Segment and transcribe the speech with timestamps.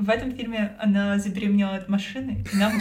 [0.00, 2.42] В этом фильме она забеременела от машины.
[2.50, 2.72] и Нам...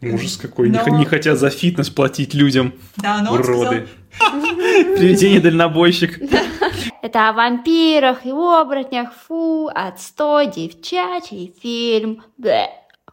[0.14, 0.70] Ужас какой.
[0.70, 2.72] Не Но- Не хотят за фитнес платить людям.
[2.96, 3.86] Да, но Уроды.
[4.18, 6.18] Привидение дальнобойщик.
[7.02, 9.12] Это о вампирах и оборотнях.
[9.26, 12.22] Фу, отстой, девчачий фильм.
[12.38, 12.66] Бэ.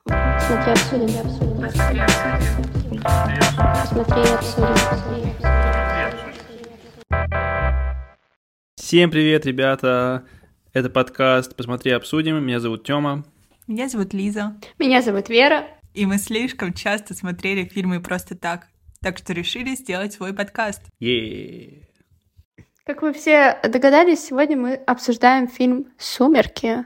[0.06, 1.62] Смотри, обсудим, обсудим.
[3.60, 4.76] Посмотри, обсудим.
[8.78, 10.24] Всем привет, ребята.
[10.76, 12.46] Это подкаст «Посмотри, обсудим».
[12.46, 13.24] Меня зовут Тёма.
[13.66, 15.70] Меня зовут Лиза, Меня зовут Вера.
[15.94, 18.68] и мы слишком часто смотрели фильмы просто так,
[19.00, 20.82] так что решили сделать свой подкаст.
[21.00, 21.88] Е.
[22.86, 26.86] Как вы все догадались, сегодня мы обсуждаем фильм «Сумерки».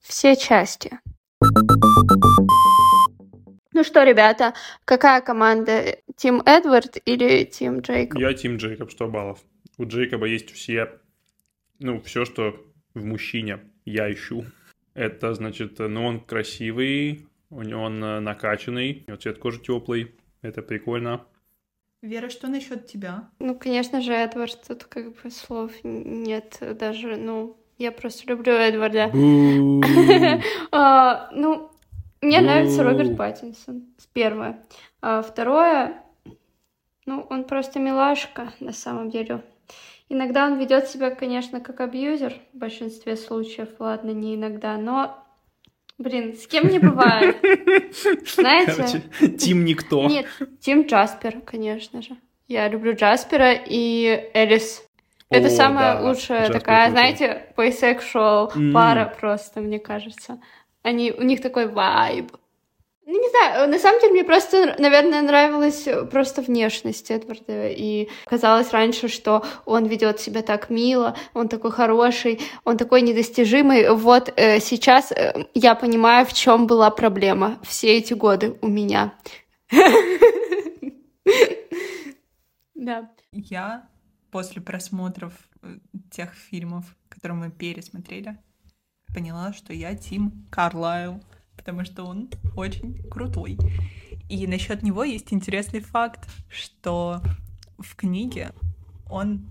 [0.00, 0.98] Все части.
[3.72, 5.96] Ну что, ребята, какая команда?
[6.16, 8.20] Тим Эдвард или Тим Джейкоб?
[8.20, 9.38] Я Тим Джейкоб, 100 баллов.
[9.78, 10.90] У Джейкоба есть все,
[11.78, 12.56] ну, все, что
[12.94, 14.44] в мужчине я ищу.
[14.94, 20.14] Это, значит, ну, он красивый, у него он э, накачанный, у него цвет кожи теплый.
[20.42, 21.24] Это прикольно.
[22.02, 23.28] Вера, что насчет тебя?
[23.38, 29.10] Ну, конечно же, Эдвард, тут как бы слов нет даже, ну, я просто люблю Эдварда.
[30.72, 31.70] А, ну,
[32.20, 34.64] мне нравится Роберт Паттинсон, первое.
[35.00, 36.02] А второе,
[37.06, 39.42] ну, он просто милашка, на самом деле.
[40.12, 45.16] Иногда он ведет себя, конечно, как абьюзер, в большинстве случаев, ладно, не иногда, но,
[45.96, 47.38] блин, с кем не бывает.
[48.36, 48.74] Знаете?
[48.76, 50.06] Короче, Тим никто.
[50.06, 50.26] Нет,
[50.60, 52.18] Тим Джаспер, конечно же.
[52.46, 54.84] Я люблю Джаспера и Элис.
[55.30, 57.14] Это О, самая да, лучшая Джаспер такая, крутой.
[57.16, 58.74] знаете, bisexual М.
[58.74, 60.42] пара просто, мне кажется.
[60.82, 62.32] Они, у них такой вайб.
[63.04, 68.70] Ну, не знаю, на самом деле мне просто, наверное, нравилась просто внешность Эдварда, и казалось
[68.70, 73.90] раньше, что он ведет себя так мило, он такой хороший, он такой недостижимый.
[73.90, 79.12] Вот э, сейчас э, я понимаю, в чем была проблема все эти годы у меня.
[82.74, 83.10] Да.
[83.32, 83.88] Я
[84.30, 85.32] после просмотров
[85.62, 85.78] э,
[86.10, 88.36] тех фильмов, которые мы пересмотрели,
[89.14, 91.22] поняла, что я Тим Карлайл,
[91.62, 93.56] потому что он очень крутой.
[94.28, 97.22] И насчет него есть интересный факт, что
[97.78, 98.50] в книге
[99.08, 99.48] он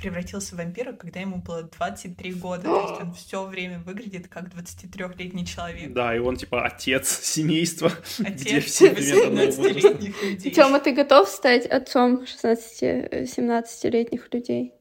[0.00, 2.62] превратился в вампира, когда ему было 23 года.
[2.62, 5.92] То есть он все время выглядит как 23-летний человек.
[5.92, 9.62] Да, и он типа отец семейства, где Отец все одного возраста.
[9.62, 10.52] 18-летних людей.
[10.52, 14.72] Тёма, ты готов стать отцом 16-17-летних людей?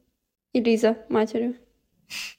[0.53, 1.55] И Лиза матерью?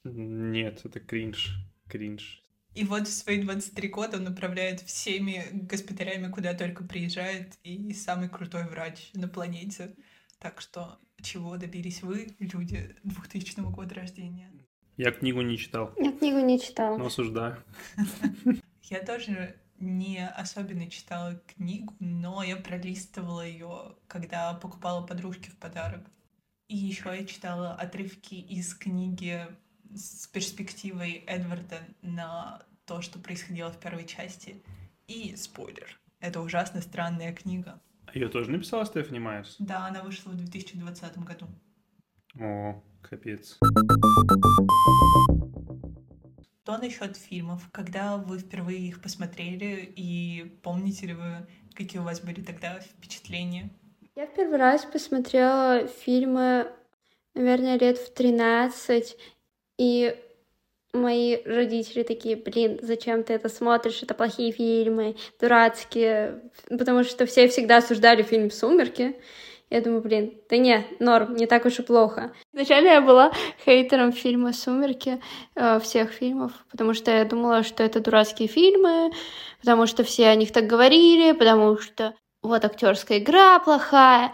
[0.04, 1.58] Нет, это кринж.
[1.88, 2.42] Кринж.
[2.78, 8.28] И вот в свои 23 года он управляет всеми госпиталями, куда только приезжает, и самый
[8.28, 9.96] крутой врач на планете.
[10.38, 14.52] Так что чего добились вы, люди 2000 года рождения?
[14.96, 16.96] Я книгу не читал, Я книгу не читала.
[16.98, 17.56] но осуждаю.
[18.84, 26.06] Я тоже не особенно читала книгу, но я пролистывала ее, когда покупала подружке в подарок.
[26.68, 29.46] И еще я читала отрывки из книги
[29.94, 34.62] с перспективой Эдварда на то, что происходило в первой части.
[35.06, 36.00] И спойлер.
[36.20, 37.80] Это ужасно странная книга.
[38.14, 39.56] Ее тоже написала Стефани Майерс?
[39.58, 41.46] Да, она вышла в 2020 году.
[42.40, 43.58] О, капец.
[46.62, 47.68] Что насчет фильмов?
[47.72, 53.70] Когда вы впервые их посмотрели, и помните ли вы, какие у вас были тогда впечатления?
[54.16, 56.70] Я в первый раз посмотрела фильмы,
[57.34, 59.16] наверное, лет в 13,
[59.78, 60.16] и
[60.92, 67.48] мои родители такие, блин, зачем ты это смотришь, это плохие фильмы, дурацкие, потому что все
[67.48, 69.16] всегда осуждали фильм «Сумерки»,
[69.70, 72.32] я думаю, блин, да не, норм, не так уж и плохо.
[72.54, 73.32] Вначале я была
[73.66, 75.20] хейтером фильма «Сумерки»,
[75.54, 79.10] э, всех фильмов, потому что я думала, что это дурацкие фильмы,
[79.60, 84.32] потому что все о них так говорили, потому что вот актерская игра плохая.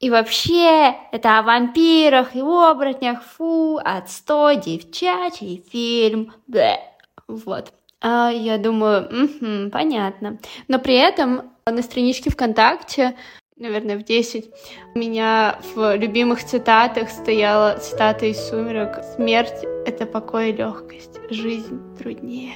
[0.00, 6.78] И вообще, это о вампирах и оборотнях, фу, отстой, девчачий фильм, Бэ.
[7.28, 7.72] Вот.
[8.00, 10.38] А я думаю, «Мгм, понятно.
[10.68, 13.14] Но при этом на страничке ВКонтакте,
[13.56, 14.50] наверное, в 10,
[14.94, 19.04] у меня в любимых цитатах стояла цитата из «Сумерек».
[19.16, 22.54] «Смерть— это покой и легкость, жизнь труднее».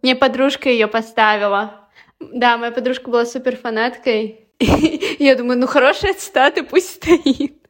[0.00, 1.88] Мне подружка ее поставила.
[2.20, 4.49] Да, моя подружка была супер фанаткой.
[4.60, 7.68] Я думаю, ну хорошая цитата, пусть стоит.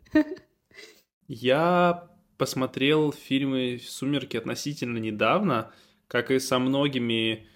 [1.29, 5.73] Я посмотрел фильмы «Сумерки» относительно недавно,
[6.09, 7.47] как и со многими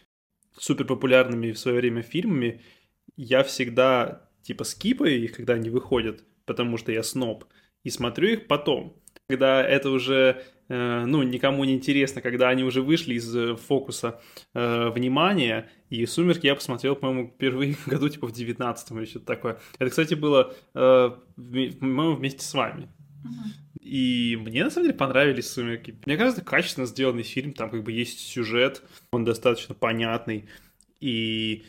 [0.56, 2.62] суперпопулярными в свое время фильмами.
[3.16, 7.44] Я всегда типа скипаю их, когда они выходят, потому что я сноб,
[7.82, 8.96] и смотрю их потом.
[9.28, 14.20] Когда это уже ну, никому не интересно, когда они уже вышли из э, фокуса
[14.55, 19.61] э, внимания, и «Сумерки» я посмотрел, по-моему, впервые году, типа, в 19-м или что-то такое.
[19.78, 22.88] Это, кстати, было, э, по-моему, вместе с вами.
[23.81, 25.99] И мне, на самом деле, понравились «Сумерки».
[26.06, 28.82] Мне кажется, качественно сделанный фильм, там как бы есть сюжет,
[29.12, 30.49] он достаточно понятный,
[31.00, 31.64] и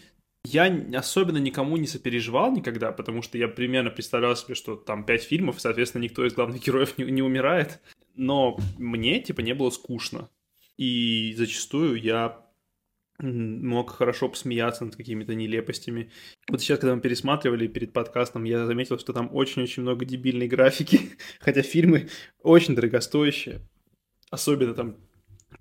[0.45, 5.23] я особенно никому не сопереживал никогда, потому что я примерно представлял себе, что там пять
[5.23, 7.81] фильмов, соответственно, никто из главных героев не, не умирает.
[8.15, 10.29] Но мне, типа, не было скучно.
[10.77, 12.45] И зачастую я
[13.19, 16.11] мог хорошо посмеяться над какими-то нелепостями.
[16.49, 20.99] Вот сейчас, когда мы пересматривали перед подкастом, я заметил, что там очень-очень много дебильной графики,
[21.39, 22.09] хотя фильмы
[22.41, 23.61] очень дорогостоящие.
[24.31, 24.97] Особенно там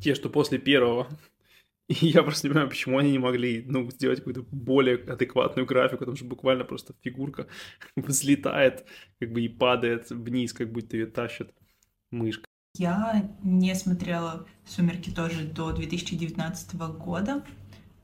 [0.00, 1.08] те, что после первого.
[1.88, 5.98] И я просто не понимаю, почему они не могли, ну, сделать какую-то более адекватную графику,
[5.98, 7.46] потому что буквально просто фигурка
[7.96, 8.84] взлетает,
[9.20, 11.52] как бы и падает вниз, как будто ее тащит
[12.14, 12.46] мышка.
[12.76, 17.44] Я не смотрела «Сумерки» тоже до 2019 года,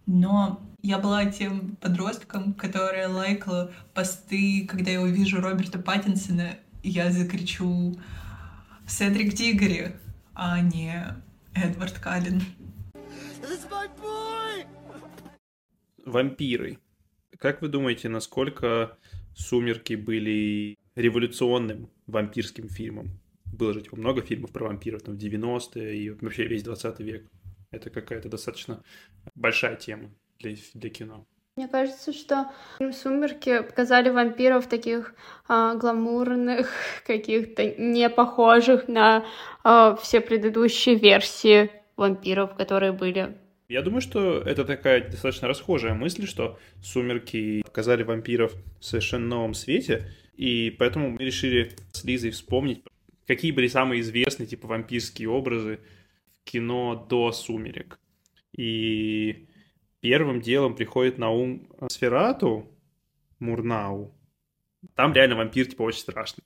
[0.07, 7.97] но я была тем подростком, который лайкала посты, когда я увижу Роберта Паттинсона, я закричу
[8.87, 9.93] «Седрик Дигори»,
[10.35, 11.05] а не
[11.55, 12.43] Эдвард Каллен.
[16.05, 16.79] Вампиры.
[17.39, 18.97] Как вы думаете, насколько
[19.35, 23.20] «Сумерки» были революционным вампирским фильмом?
[23.61, 27.27] Было же типа, много фильмов про вампиров там, в 90-е и вообще весь 20 век.
[27.71, 28.83] Это какая-то достаточно
[29.35, 31.27] большая тема для, для кино.
[31.57, 32.51] Мне кажется, что
[32.91, 35.15] «Сумерки» показали вампиров таких
[35.47, 36.71] а, гламурных,
[37.07, 39.27] каких-то не похожих на
[39.63, 43.37] а, все предыдущие версии вампиров, которые были.
[43.69, 49.53] Я думаю, что это такая достаточно расхожая мысль, что «Сумерки» показали вампиров в совершенно новом
[49.53, 52.83] свете, и поэтому мы решили с Лизой вспомнить,
[53.31, 55.79] какие были самые известные, типа, вампирские образы
[56.41, 58.01] в кино до «Сумерек».
[58.53, 59.49] И
[60.01, 62.67] первым делом приходит на ум Сферату
[63.39, 64.13] Мурнау.
[64.97, 66.43] Там реально вампир, типа, очень страшный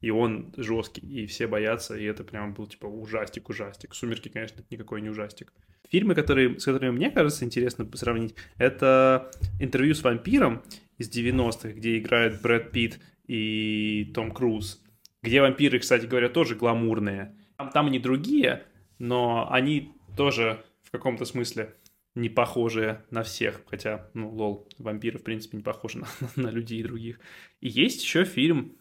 [0.00, 3.94] и он жесткий, и все боятся, и это прям был, типа, ужастик-ужастик.
[3.94, 5.52] «Сумерки», конечно, это никакой не ужастик.
[5.90, 10.62] Фильмы, которые, с которыми мне кажется интересно сравнить, это «Интервью с вампиром»
[10.98, 14.80] из 90-х, где играют Брэд Питт и Том Круз,
[15.28, 17.36] где вампиры, кстати говоря, тоже гламурные.
[17.58, 18.64] Там, там они другие,
[18.98, 21.74] но они тоже в каком-то смысле
[22.14, 26.82] не похожие на всех, хотя, ну, лол, вампиры, в принципе, не похожи на, на людей
[26.82, 27.20] других.
[27.60, 28.76] И есть еще фильм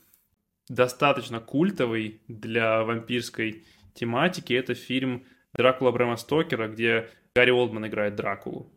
[0.70, 4.54] достаточно культовый для вампирской тематики.
[4.54, 8.72] Это фильм «Дракула Брэма Стокера», где Гарри Олдман играет Дракулу.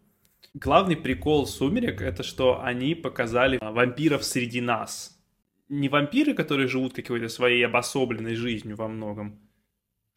[0.54, 5.19] Главный прикол «Сумерек»— это что они показали вампиров среди нас.
[5.70, 9.38] Не вампиры, которые живут какой-то своей обособленной жизнью во многом,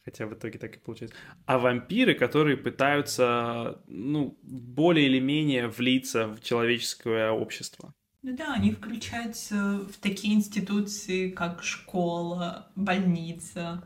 [0.04, 1.16] хотя в итоге так и получается,
[1.46, 7.94] а вампиры, которые пытаются, ну, более или менее влиться в человеческое общество.
[8.24, 13.84] Ну да, они включаются в такие институции, как школа, больница,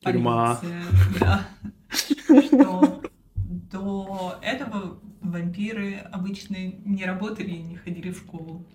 [0.00, 0.60] Тюрьма.
[1.20, 1.48] Да.
[1.90, 3.02] Что
[3.46, 8.66] до этого вампиры обычно не работали и не ходили в школу.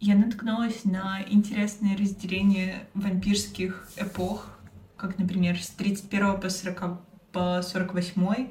[0.00, 4.48] Я наткнулась на интересное разделение вампирских эпох,
[4.96, 7.00] как, например, с 31 по, 40,
[7.32, 8.48] по 48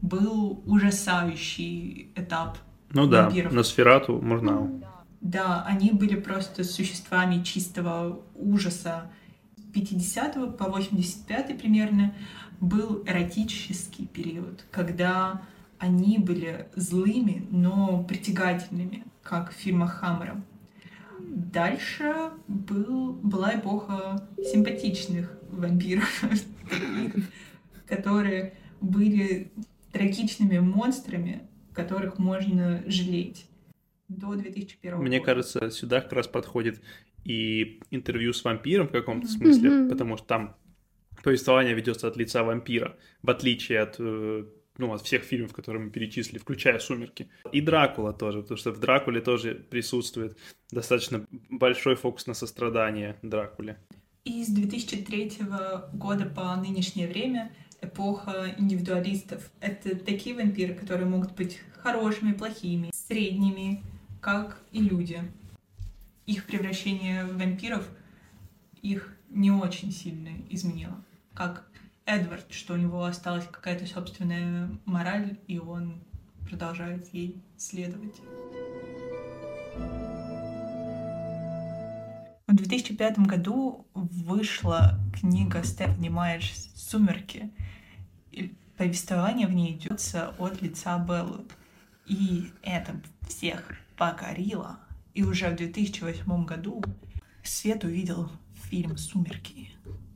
[0.00, 2.58] был ужасающий этап
[2.90, 3.52] ну вампиров.
[3.52, 4.82] да, Носферату, Мурнау.
[5.20, 9.12] Да, они были просто существами чистого ужаса.
[9.56, 12.12] С 50 по 85 примерно
[12.60, 15.42] был эротический период, когда
[15.78, 20.42] они были злыми, но притягательными, как в фильмах Хаммера.
[21.32, 26.24] Дальше был, была эпоха симпатичных вампиров,
[27.86, 29.50] которые были
[29.92, 33.46] трагичными монстрами, которых можно жалеть
[34.08, 35.26] до 2001 Мне года.
[35.26, 36.82] кажется, сюда как раз подходит
[37.24, 39.88] и интервью с вампиром в каком-то смысле, mm-hmm.
[39.88, 40.56] потому что там
[41.22, 44.44] повествование ведется от лица вампира, в отличие от э,
[44.82, 47.28] ну, от всех фильмов, которые мы перечислили, включая «Сумерки».
[47.52, 50.36] И «Дракула» тоже, потому что в «Дракуле» тоже присутствует
[50.72, 53.78] достаточно большой фокус на сострадание Дракуле.
[54.24, 55.38] И с 2003
[55.92, 59.50] года по нынешнее время эпоха индивидуалистов.
[59.60, 63.82] Это такие вампиры, которые могут быть хорошими, плохими, средними,
[64.20, 65.20] как и люди.
[66.26, 67.88] Их превращение в вампиров
[68.82, 71.04] их не очень сильно изменило.
[71.34, 71.68] Как
[72.04, 76.02] Эдвард, что у него осталась какая-то собственная мораль, и он
[76.48, 78.20] продолжает ей следовать.
[82.48, 87.50] В 2005 году вышла книга Стефани Майерс «Сумерки».
[88.30, 90.00] И повествование в ней идет
[90.38, 91.46] от лица Беллы.
[92.06, 94.78] И это всех покорило.
[95.14, 96.82] И уже в 2008 году
[97.42, 99.70] Свет увидел фильм «Сумерки»,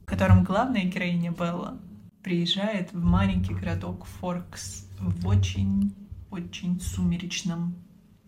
[0.06, 1.80] в котором главная героиня Белла
[2.22, 7.75] приезжает в маленький городок Форкс в очень-очень сумеречном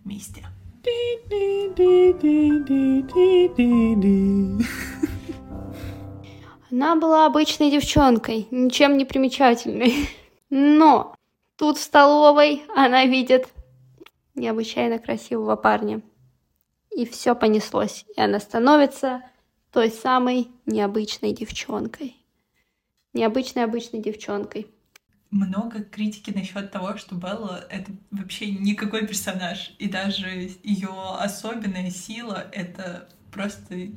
[0.05, 0.45] месте.
[6.73, 10.09] Она была обычной девчонкой, ничем не примечательной.
[10.51, 11.15] Но
[11.57, 13.47] тут в столовой она видит
[14.35, 16.03] необычайно красивого парня.
[16.91, 18.05] И все понеслось.
[18.17, 19.23] И она становится
[19.73, 22.17] той самой необычной девчонкой.
[23.13, 24.67] Необычной обычной девчонкой
[25.31, 29.75] много критики насчет того, что Белла— это вообще никакой персонаж.
[29.79, 33.89] И даже ее особенная сила— это просто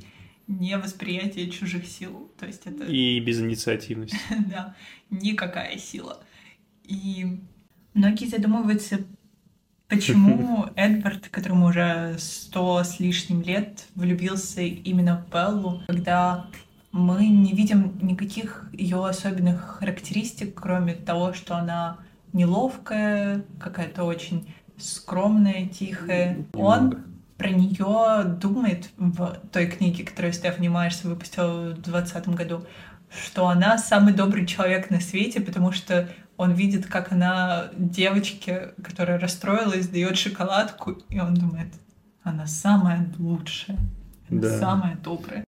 [0.46, 2.30] не восприятие чужих сил.
[2.38, 2.84] То есть это...
[2.84, 4.14] И безинициативность.
[4.50, 4.76] да,
[5.10, 6.22] никакая сила.
[6.84, 7.40] И
[7.94, 9.04] многие задумываются,
[9.92, 16.46] почему Эдвард, которому уже сто с лишним лет, влюбился именно в Беллу, когда
[16.92, 21.98] мы не видим никаких ее особенных характеристик, кроме того, что она
[22.32, 26.46] неловкая, какая-то очень скромная, тихая.
[26.54, 27.04] Он
[27.36, 32.66] про нее думает в той книге, которую Стефани Майерс выпустила в 2020 году,
[33.10, 39.18] что она самый добрый человек на свете, потому что он видит, как она девочке, которая
[39.18, 41.68] расстроилась, дает шоколадку, и он думает,
[42.22, 43.78] она самая лучшая,
[44.30, 44.58] она да.
[44.58, 45.44] самая добрая.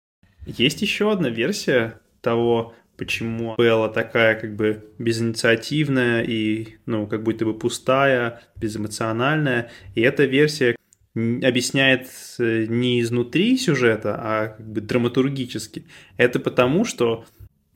[0.47, 7.45] Есть еще одна версия того, почему Белла такая как бы безинициативная и, ну, как будто
[7.45, 9.71] бы пустая, безэмоциональная.
[9.95, 10.77] И эта версия
[11.15, 12.09] объясняет
[12.39, 15.87] э, не изнутри сюжета, а как бы драматургически.
[16.17, 17.25] Это потому, что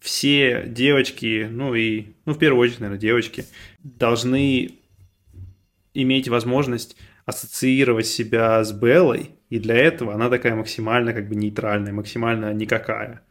[0.03, 3.45] все девочки, ну и, ну, в первую очередь, наверное, девочки,
[3.85, 4.73] должны
[5.95, 11.93] иметь возможность ассоциировать себя с Беллой, и для этого она такая максимально как бы нейтральная,
[11.93, 13.23] максимально никакая.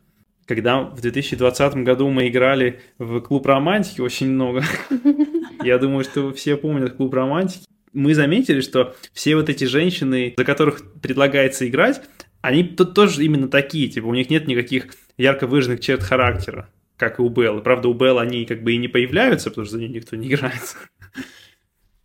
[0.45, 4.63] Когда в 2020 году мы играли в клуб романтики очень много,
[5.63, 10.45] я думаю, что все помнят клуб романтики, мы заметили, что все вот эти женщины, за
[10.45, 12.01] которых предлагается играть,
[12.39, 17.19] они тут тоже именно такие, типа у них нет никаких ярко выраженных черт характера, как
[17.19, 17.61] и у Беллы.
[17.61, 20.27] Правда, у Беллы они как бы и не появляются, потому что за нее никто не
[20.27, 20.75] играет.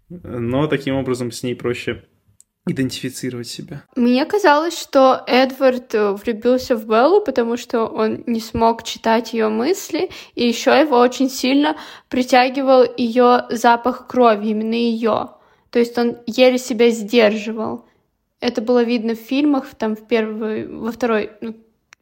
[0.09, 2.05] Но таким образом с ней проще
[2.69, 3.85] идентифицировать себя.
[3.95, 9.49] Мне казалось, что Эдвард э, влюбился в Беллу, потому что он не смог читать ее
[9.49, 11.77] мысли, и еще его очень сильно
[12.09, 15.31] притягивал ее запах крови, именно ее.
[15.71, 17.87] То есть он еле себя сдерживал.
[18.41, 21.55] Это было видно в фильмах, там в первой, во второй, ну,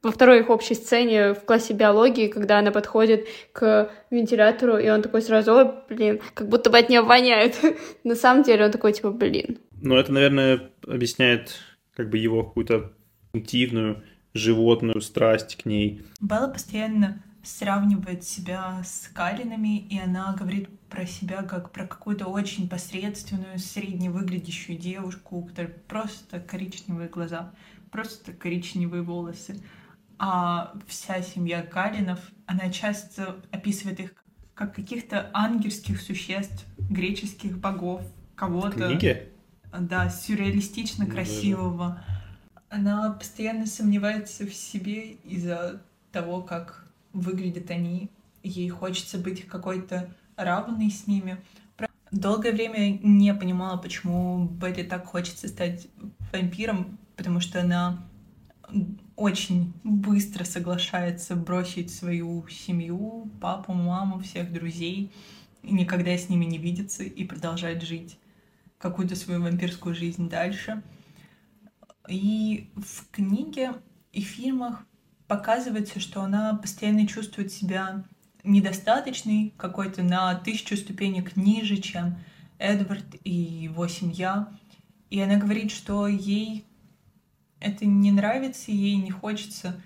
[0.05, 5.03] во второй их общей сцене в классе биологии, когда она подходит к вентилятору, и он
[5.03, 7.59] такой сразу, ой, блин, как будто бы от нее воняет.
[8.05, 9.59] На самом деле он такой, типа, блин.
[9.81, 11.57] Ну, это, наверное, объясняет
[11.97, 12.93] как бы его какую-то
[13.33, 16.03] интуитивную животную страсть к ней.
[16.21, 22.69] Белла постоянно сравнивает себя с Калинами, и она говорит про себя как про какую-то очень
[22.69, 27.53] посредственную, средне выглядящую девушку, у которой просто коричневые глаза,
[27.91, 29.63] просто коричневые волосы
[30.18, 34.14] а вся семья Калинов, она часто описывает их
[34.54, 38.02] как каких-то ангельских существ, греческих богов,
[38.35, 38.88] кого-то.
[38.88, 39.28] Книги?
[39.78, 42.04] Да, сюрреалистично красивого.
[42.68, 48.11] Она постоянно сомневается в себе из-за того, как выглядят они.
[48.42, 51.38] Ей хочется быть какой-то равной с ними.
[52.11, 55.88] Долгое время не понимала, почему Белли так хочется стать
[56.33, 58.04] вампиром, потому что она
[59.16, 65.12] очень быстро соглашается бросить свою семью, папу, маму, всех друзей,
[65.62, 68.18] и никогда с ними не видеться и продолжать жить
[68.78, 70.83] какую-то свою вампирскую жизнь дальше.
[72.09, 73.75] И в книге
[74.12, 74.85] и фильмах
[75.26, 78.04] показывается, что она постоянно чувствует себя
[78.42, 82.18] недостаточной, какой-то на тысячу ступенек ниже, чем
[82.59, 84.49] Эдвард и его семья.
[85.09, 86.66] И она говорит, что ей
[87.64, 89.80] это не нравится, ей не хочется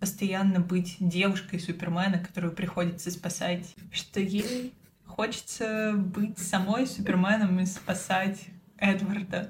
[0.00, 4.72] постоянно быть девушкой Супермена, которую приходится спасать, что ей
[5.06, 8.40] хочется быть самой Суперменом и спасать
[8.78, 9.48] Эдварда.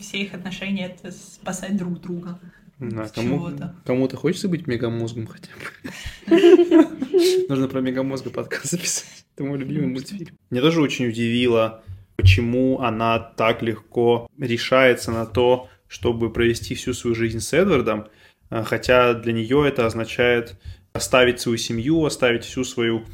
[0.00, 2.40] Все их отношения— это спасать друг друга.
[2.80, 3.48] Да, кому,
[3.84, 5.52] кому-то хочется быть мегамозгом хотя
[6.26, 6.36] бы.
[7.48, 9.24] Нужно про мегамозга подкаст записать.
[9.36, 10.36] Это мой любимый мультфильм.
[10.50, 11.84] Мне тоже очень удивило,
[12.16, 18.08] почему она так легко решается на то, чтобы провести всю свою жизнь с Эдвардом,
[18.50, 20.56] а, хотя для нее это означает
[20.92, 23.04] оставить свою семью, оставить всю свою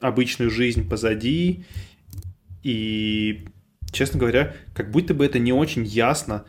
[0.00, 1.64] обычную жизнь позади.
[2.62, 3.46] И,
[3.92, 6.44] честно говоря, как будто бы это не очень ясно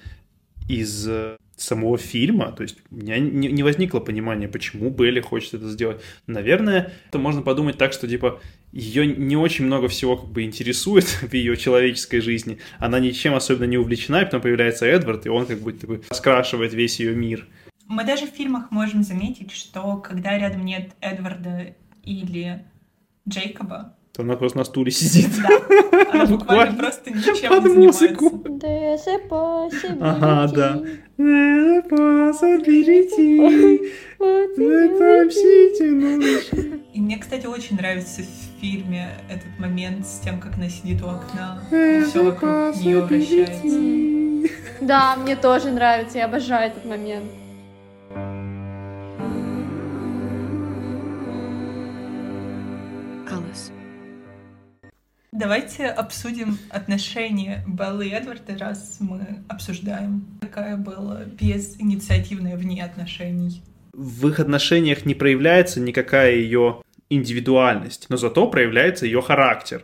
[0.67, 1.07] из
[1.55, 6.01] самого фильма, то есть у меня не, возникло понимания, почему Белли хочет это сделать.
[6.27, 11.05] Наверное, это можно подумать так, что типа ее не очень много всего как бы интересует
[11.21, 15.45] в ее человеческой жизни, она ничем особенно не увлечена, и потом появляется Эдвард, и он
[15.45, 17.47] как будто бы раскрашивает весь ее мир.
[17.87, 22.65] Мы даже в фильмах можем заметить, что когда рядом нет Эдварда или
[23.29, 25.29] Джейкоба, то она просто на стуле сидит.
[25.41, 25.49] Да,
[26.13, 28.05] она буквально просто ничем не занимается.
[29.99, 30.81] Ага, да.
[36.93, 41.07] И мне, кстати, очень нравится в фильме этот момент с тем, как она сидит у
[41.07, 44.49] окна, и все вокруг нее вращается.
[44.79, 47.25] Да, мне тоже нравится, я обожаю этот момент.
[55.37, 63.61] Давайте обсудим отношения Беллы и Эдварда, раз мы обсуждаем, какая была безинициативная вне отношений.
[63.91, 69.83] В их отношениях не проявляется никакая ее индивидуальность, но зато проявляется ее характер,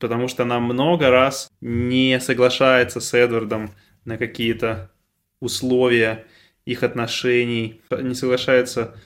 [0.00, 3.70] потому что она много раз не соглашается с Эдвардом
[4.04, 4.90] на какие-то
[5.38, 6.26] условия
[6.64, 8.96] их отношений, не соглашается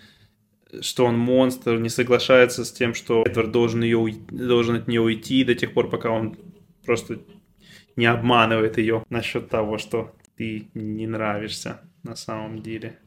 [0.80, 5.44] что он монстр, не соглашается с тем, что Эдвард должен, ее, должен от нее уйти
[5.44, 6.36] до тех пор, пока он
[6.84, 7.20] просто
[7.96, 12.98] не обманывает ее насчет того, что ты не нравишься на самом деле.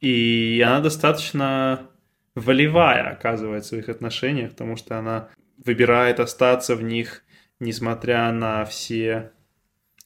[0.00, 1.88] И она достаточно
[2.34, 5.28] волевая, оказывается, в их отношениях, потому что она
[5.64, 7.22] выбирает остаться в них,
[7.60, 9.30] несмотря на все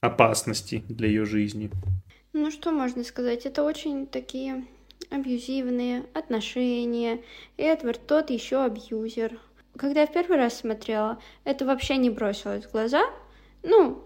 [0.00, 1.70] опасности для ее жизни.
[2.32, 3.46] Ну, что можно сказать?
[3.46, 4.66] Это очень такие
[5.10, 7.22] абьюзивные отношения.
[7.56, 9.38] Эдвард тот еще абьюзер.
[9.76, 13.02] Когда я в первый раз смотрела, это вообще не бросилось в глаза.
[13.62, 14.04] Ну,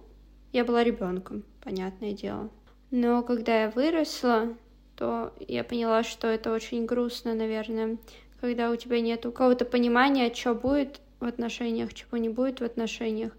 [0.53, 2.51] я была ребенком, понятное дело.
[2.91, 4.57] Но когда я выросла,
[4.97, 7.99] то я поняла, что это очень грустно, наверное,
[8.41, 13.33] когда у тебя нет какого-то понимания, что будет в отношениях, чего не будет в отношениях.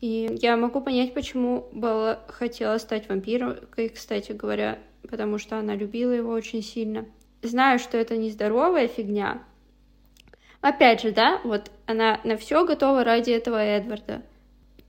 [0.00, 5.74] И я могу понять, почему Белла хотела стать вампиром, и, кстати говоря, потому что она
[5.74, 7.06] любила его очень сильно.
[7.42, 9.42] Знаю, что это нездоровая фигня.
[10.60, 14.22] Опять же, да, вот она на все готова ради этого Эдварда.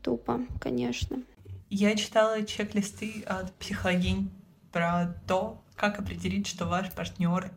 [0.01, 1.21] Тупо, конечно.
[1.69, 4.32] Я читала чек-листы от психологинь
[4.71, 7.51] про то, как определить, что ваш партнер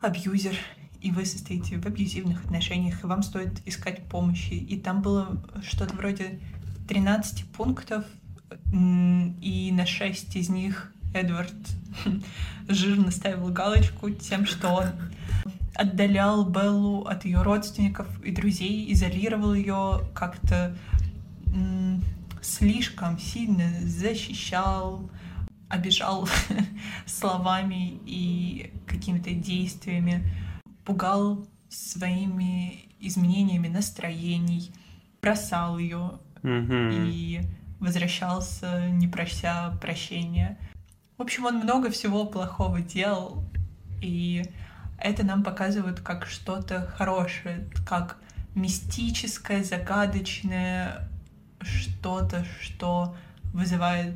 [0.00, 0.54] абьюзер,
[1.00, 4.54] и вы состоите в абьюзивных отношениях, и вам стоит искать помощи.
[4.54, 6.40] И там было что-то вроде
[6.88, 8.04] 13 пунктов,
[8.72, 11.54] и на 6 из них Эдвард
[12.68, 14.86] жирно ставил галочку тем, что он
[15.74, 20.76] отдалял Беллу от ее родственников и друзей, изолировал ее как-то
[22.42, 25.08] слишком сильно защищал,
[25.68, 26.28] обижал
[27.06, 30.24] словами и какими-то действиями,
[30.84, 34.72] пугал своими изменениями настроений,
[35.20, 37.10] бросал ее mm-hmm.
[37.10, 37.40] и
[37.80, 40.58] возвращался, не прося прощения.
[41.18, 43.42] В общем, он много всего плохого делал,
[44.00, 44.44] и
[44.98, 48.18] это нам показывает как что-то хорошее, как
[48.54, 51.08] мистическое, загадочное,
[51.60, 53.16] что-то, что
[53.52, 54.14] вызывает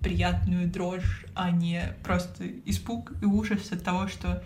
[0.00, 4.44] приятную дрожь, а не просто испуг и ужас от того, что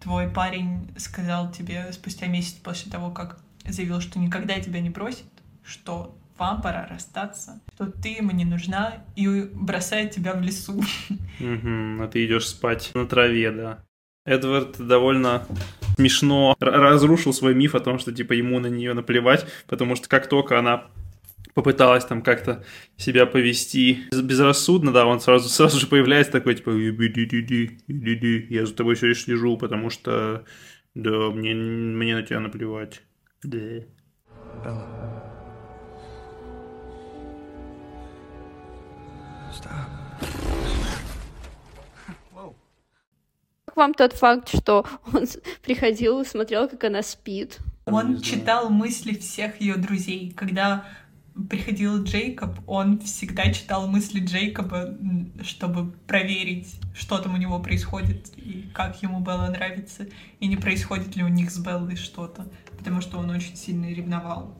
[0.00, 5.26] твой парень сказал тебе спустя месяц после того, как заявил, что никогда тебя не бросит,
[5.62, 10.74] что вам пора расстаться, что ты ему не нужна, и бросает тебя в лесу.
[11.40, 13.84] Угу, а ты идешь спать на траве, да.
[14.24, 15.46] Эдвард довольно
[15.96, 20.28] смешно разрушил свой миф о том, что типа ему на нее наплевать, потому что как
[20.28, 20.88] только она
[21.54, 22.64] попыталась там как-то
[22.98, 29.14] себя повести безрассудно, да, он сразу, сразу же появляется такой, типа, я за тобой все
[29.14, 30.44] слежу, потому что,
[30.94, 33.00] да, мне, мне на тебя наплевать.
[33.42, 33.84] Да.
[43.76, 45.26] Как вам тот факт, что он
[45.62, 47.58] приходил и смотрел, как она спит?
[47.84, 50.32] Он читал мысли всех ее друзей.
[50.34, 50.86] Когда
[51.50, 54.96] приходил Джейкоб, он всегда читал мысли Джейкоба,
[55.42, 60.06] чтобы проверить, что там у него происходит и как ему Белла нравится,
[60.40, 62.46] и не происходит ли у них с Беллой что-то,
[62.78, 64.56] потому что он очень сильно ревновал.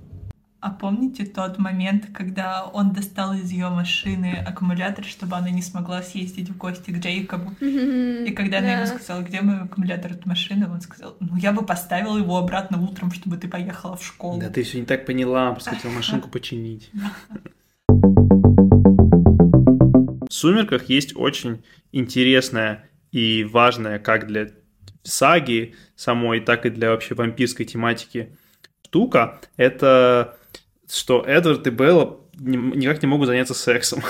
[0.67, 6.03] А помните тот момент, когда он достал из ее машины аккумулятор, чтобы она не смогла
[6.03, 7.53] съездить в гости к Джейкобу?
[7.61, 11.65] И когда она ему сказала, где мой аккумулятор от машины, он сказал, ну я бы
[11.65, 14.41] поставил его обратно утром, чтобы ты поехала в школу.
[14.41, 16.91] Да ты все не так поняла, просто хотел машинку починить.
[20.29, 24.49] В «Сумерках» есть очень интересная и важная как для
[25.05, 28.37] саги самой, так и для вообще вампирской тематики
[28.97, 29.41] штука.
[29.57, 30.37] Это
[30.89, 34.03] что Эдвард и Белла никак не могут заняться сексом.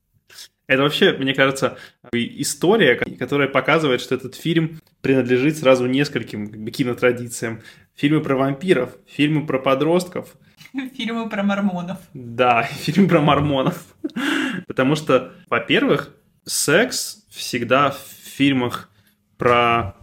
[0.66, 1.78] Это вообще, мне кажется,
[2.12, 7.62] история, которая показывает, что этот фильм принадлежит сразу нескольким кинотрадициям.
[7.96, 10.36] Фильмы про вампиров, фильмы про подростков.
[10.96, 11.98] Фильмы про мормонов.
[12.14, 13.84] Да, фильмы про мормонов.
[14.68, 18.90] Потому что, во-первых, секс всегда в фильмах
[19.38, 19.96] про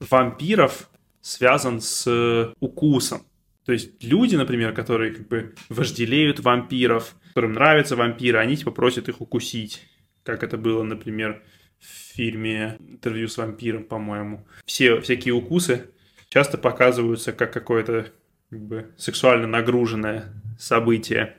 [0.00, 3.22] вампиров связан с укусом.
[3.64, 9.08] То есть люди, например, которые как бы вожделеют вампиров, которым нравятся вампиры, они типа просят
[9.08, 9.86] их укусить.
[10.22, 11.42] Как это было, например,
[11.78, 14.46] в фильме «Интервью с вампиром», по-моему.
[14.66, 15.90] Все всякие укусы
[16.28, 18.12] часто показываются как какое-то
[18.50, 21.36] как бы, сексуально нагруженное событие.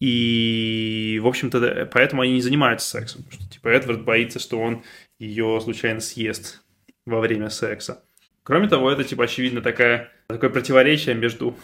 [0.00, 3.24] И, в общем-то, поэтому они не занимаются сексом.
[3.24, 4.84] Потому что, типа, Эдвард боится, что он
[5.18, 6.62] ее случайно съест
[7.04, 8.04] во время секса.
[8.44, 11.56] Кроме того, это, типа, очевидно, такая, такое противоречие между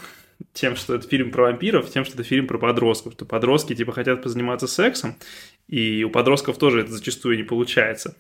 [0.55, 3.13] тем, что это фильм про вампиров, тем, что это фильм про подростков.
[3.13, 5.17] Что подростки, типа, хотят позаниматься сексом,
[5.69, 8.17] и у подростков тоже это зачастую не получается.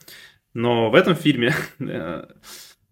[0.52, 2.26] Но в этом фильме э,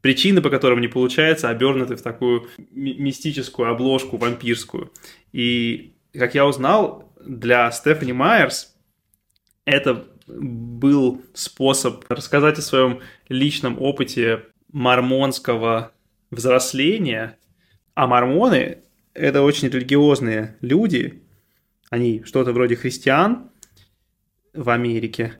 [0.01, 4.91] причины, по которым не получается, обернуты в такую мистическую обложку вампирскую.
[5.33, 8.75] И, как я узнал, для Стефани Майерс
[9.67, 15.93] это был способ рассказать о своем личном опыте мормонского
[16.31, 17.37] взросления,
[17.95, 18.79] а мормоны–
[19.15, 21.23] это очень религиозные люди,
[21.91, 23.51] они что-то вроде христиан
[24.55, 25.35] в Америке,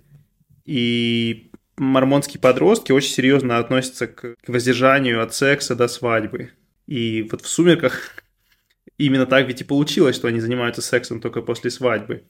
[0.65, 6.51] и мормонские подростки очень серьезно относятся к воздержанию от секса до свадьбы.
[6.87, 8.23] И вот в «Сумерках»
[8.99, 12.25] именно так ведь и получилось, что они занимаются сексом только после свадьбы.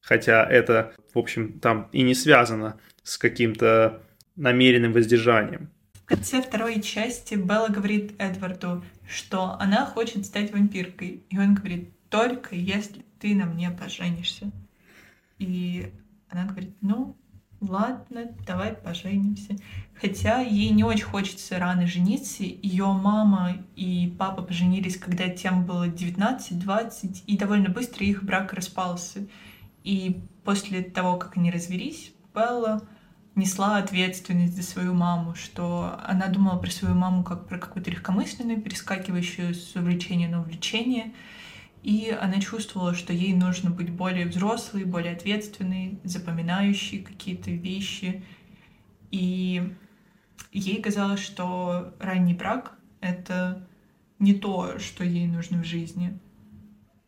[0.00, 4.02] Хотя это, в общем, там и не связано с каким-то
[4.34, 5.70] намеренным воздержанием
[6.10, 11.22] конце второй части Белла говорит Эдварду, что она хочет стать вампиркой.
[11.30, 14.50] И он говорит, только если ты на мне поженишься.
[15.38, 15.92] И
[16.28, 17.16] она говорит, ну,
[17.60, 19.56] ладно, давай поженимся.
[19.94, 22.42] Хотя ей не очень хочется рано жениться.
[22.42, 29.28] Ее мама и папа поженились, когда тем было 19-20, и довольно быстро их брак распался.
[29.84, 32.82] И после того, как они развелись, Белла
[33.40, 38.60] несла ответственность за свою маму, что она думала про свою маму как про какую-то легкомысленную,
[38.60, 41.12] перескакивающую с увлечения на увлечение.
[41.82, 48.22] И она чувствовала, что ей нужно быть более взрослой, более ответственной, запоминающей какие-то вещи.
[49.10, 49.74] И
[50.52, 53.66] ей казалось, что ранний брак— это
[54.18, 56.18] не то, что ей нужно в жизни.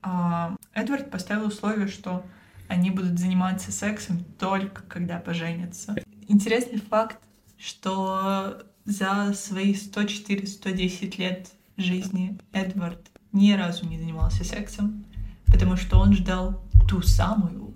[0.01, 2.25] А Эдвард поставил условие, что
[2.69, 5.95] они будут заниматься сексом только когда поженятся.
[6.29, 7.19] Интересный факт,
[7.59, 15.05] что за свои 104-110 лет жизни Эдвард ни разу не занимался сексом,
[15.47, 17.75] потому что он ждал ту самую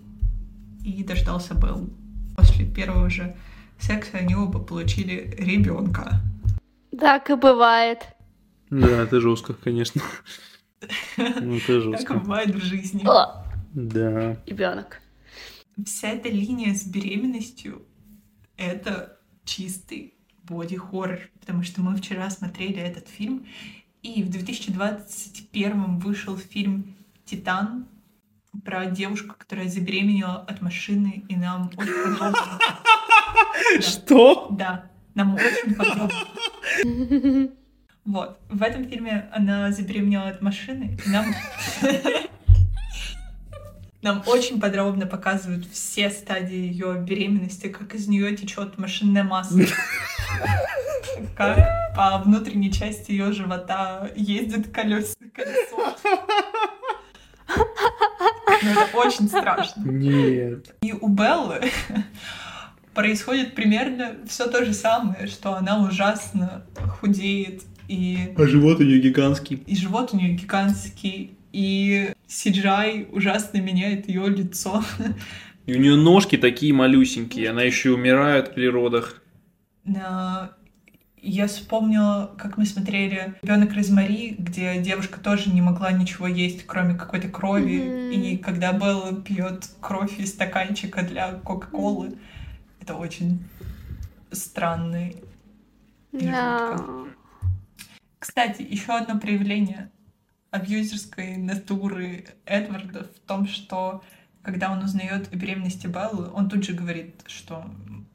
[0.84, 1.88] и дождался Белл.
[2.36, 3.36] После первого же
[3.78, 6.20] секса они оба получили ребенка.
[6.98, 8.06] Так и бывает.
[8.70, 10.02] Да, это жестко, конечно.
[11.16, 12.14] Ну, это жестко.
[12.14, 13.02] Так бывает в жизни.
[13.74, 14.36] Да.
[14.46, 15.00] Ребенок.
[15.84, 17.82] Вся эта линия с беременностью
[18.56, 20.14] это чистый
[20.44, 23.46] боди-хоррор, потому что мы вчера смотрели этот фильм,
[24.02, 27.86] и в 2021 вышел фильм «Титан»,
[28.64, 32.58] про девушку, которая забеременела от машины, и нам очень подробно...
[33.80, 34.48] Что?
[34.50, 37.50] Да, нам очень подробно.
[38.04, 41.26] Вот, в этом фильме она забеременела от машины, и нам...
[44.06, 49.62] Нам очень подробно показывают все стадии ее беременности, как из нее течет машинное масло,
[51.36, 51.58] как
[51.96, 55.12] по внутренней части ее живота ездит колесо.
[55.34, 55.96] колесо.
[58.62, 59.82] Ну, это очень страшно.
[59.90, 60.76] Нет.
[60.82, 61.62] И у Беллы
[62.94, 66.64] происходит примерно все то же самое, что она ужасно
[67.00, 68.34] худеет и...
[68.38, 69.64] А живот у нее гигантский.
[69.66, 74.82] И живот у нее гигантский, и CGI ужасно меняет ее лицо.
[75.66, 79.22] И у нее ножки такие малюсенькие, она еще умирает при родах.
[79.84, 80.52] Да.
[81.20, 86.94] Я вспомнила, как мы смотрели «Ребенок Розмари», где девушка тоже не могла ничего есть, кроме
[86.94, 87.78] какой-то крови.
[87.78, 88.10] Мгм.
[88.12, 92.16] И когда Белла пьет кровь из стаканчика для Кока-Колы,
[92.80, 93.44] это очень
[94.30, 95.16] странный.
[96.12, 96.76] Да.
[98.20, 99.90] Кстати, еще одно проявление
[100.50, 104.02] абьюзерской натуры Эдварда в том, что
[104.42, 107.64] когда он узнает о беременности Беллы, он тут же говорит, что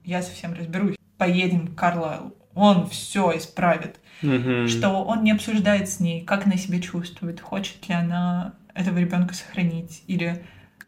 [0.06, 4.00] я совсем разберусь, поедем к Карлайлу, он все исправит.
[4.22, 4.68] Мгм.
[4.68, 9.34] Что он не обсуждает с ней, как она себя чувствует, хочет ли она этого ребенка
[9.34, 10.44] сохранить, или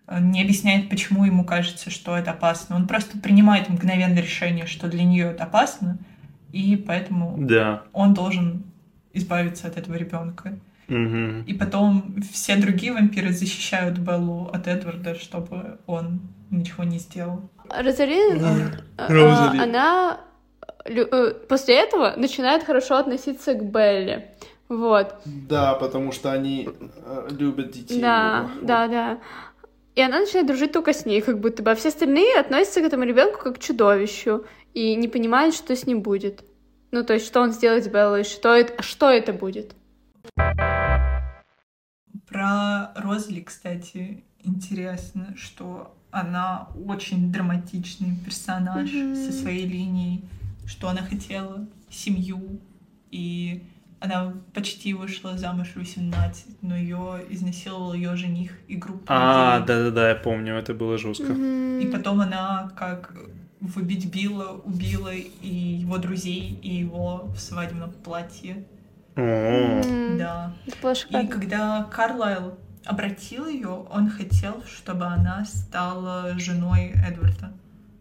[0.08, 2.76] э, не объясняет, почему ему кажется, что это опасно.
[2.76, 5.98] Он просто принимает мгновенное решение, что для нее это опасно,
[6.52, 7.84] и поэтому Да.
[7.92, 8.64] он должен
[9.14, 10.58] избавиться от этого ребенка.
[10.94, 11.44] Мгм.
[11.44, 17.50] И потом все другие вампиры защищают Беллу от Эдварда, чтобы он ничего не сделал.
[17.70, 19.60] Розалин, э, э, Розали.
[19.60, 20.20] она
[20.86, 24.36] э, после этого начинает хорошо относиться к Белле.
[24.70, 25.16] Вот.
[25.26, 28.00] Да, потому что они э, любят детей.
[28.00, 28.68] Да, оба.
[28.68, 29.20] да, да.
[29.96, 31.72] И она начинает дружить только с ней, как будто бы.
[31.72, 35.86] А все остальные относятся к этому ребенку как к чудовищу и не понимают, что с
[35.86, 36.44] ним будет.
[36.92, 39.76] Ну, то есть, что он сделает с Беллой, что это, что это будет.
[42.34, 49.16] Про Розли, кстати, интересно, что она очень драматичный персонаж Мгм.
[49.16, 50.24] со своей линией,
[50.66, 52.60] что она хотела семью,
[53.12, 53.62] и
[54.00, 60.10] она почти вышла замуж в 18, но ее изнасиловал ее жених и группа А, да-да-да,
[60.10, 61.32] я помню, это было жестко.
[61.34, 63.16] И потом она как
[63.62, 68.66] в «Убить Билла» убила и его друзей, и его в свадебном платье.
[69.16, 70.54] Да.
[71.10, 77.54] И когда Карлайл обратил ее, он хотел, чтобы она стала женой Эдварда,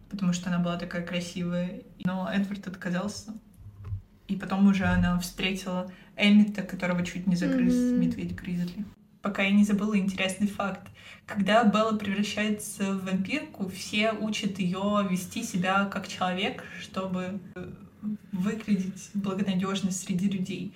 [0.09, 1.81] потому что она была такая красивая.
[2.03, 3.33] Но Эдвард отказался.
[4.27, 8.85] И потом уже она встретила Эммита, которого чуть не загрыз медведь Гризли.
[9.21, 10.87] Пока я не забыла интересный факт.
[11.25, 17.71] Когда Белла превращается в вампирку, все учат ее вести себя как человек, чтобы э,
[18.33, 20.73] выглядеть благонадежно среди людей.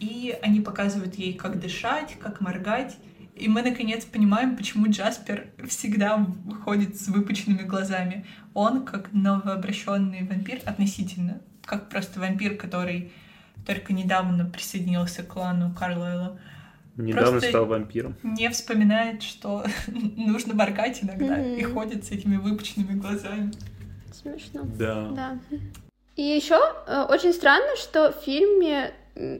[0.00, 2.96] И они показывают ей, как дышать, как моргать.
[3.36, 6.26] И мы наконец понимаем, почему Джаспер всегда
[6.64, 8.26] ходит с выпученными глазами.
[8.54, 13.12] Он, как новообращенный вампир, относительно, как просто вампир, который
[13.66, 16.38] только недавно присоединился к клану Карлайла,
[16.96, 18.16] недавно Просто- стал вампиром.
[18.22, 21.54] не вспоминает, что нужно моргать иногда, Мгм.
[21.56, 23.52] и ходит с этими выпученными глазами.
[24.12, 24.62] Смешно.
[24.78, 25.08] Да.
[25.10, 25.38] Да.
[26.16, 26.58] И еще
[27.08, 28.92] очень странно, что в фильме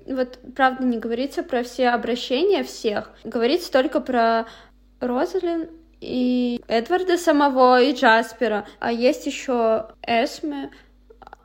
[0.06, 4.46] вот правда не говорится про все обращения всех, говорится только про
[5.00, 5.68] Розалин
[6.00, 10.70] и Эдварда самого и Джаспера, а есть еще Эсме.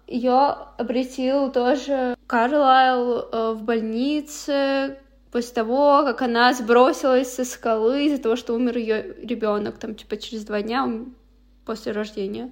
[0.08, 5.00] Ее обратил тоже Карлайл э, в больнице
[5.32, 10.18] после того, как она сбросилась со скалы из-за того, что умер ее ребенок, там типа
[10.18, 10.88] через два дня
[11.66, 12.52] после рождения.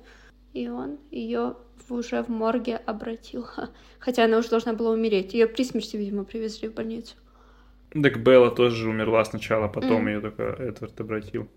[0.53, 1.55] И он ее
[1.89, 3.45] уже в морге обратил.
[3.99, 5.33] Хотя она уже должна была умереть.
[5.33, 7.15] Ее при смерти, видимо, привезли в больницу.
[7.91, 10.07] Так Белла тоже умерла сначала, потом Мгм.
[10.07, 11.49] ее только Эдвард обратил.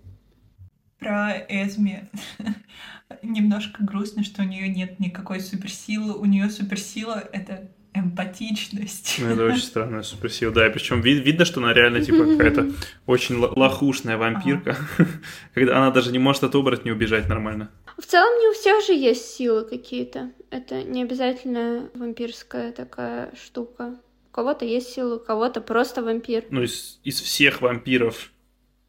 [0.98, 2.08] Про Эзми
[3.22, 6.14] немножко грустно, что у нее нет никакой суперсилы.
[6.14, 9.16] У нее суперсила— это эмпатичность.
[9.18, 10.52] Ну, это очень странная суперсила.
[10.52, 12.72] Да, и причем видно, что она реально типа какая-то
[13.06, 14.76] очень л- лохушная вампирка.
[15.54, 17.70] Когда она даже не может от оборотня убежать нормально.
[17.96, 20.30] В целом не у всех же есть силы какие-то.
[20.50, 23.96] Это не обязательно вампирская такая штука.
[24.30, 26.44] У кого-то есть силы, у кого-то просто вампир.
[26.50, 28.30] Ну, из, из всех вампиров,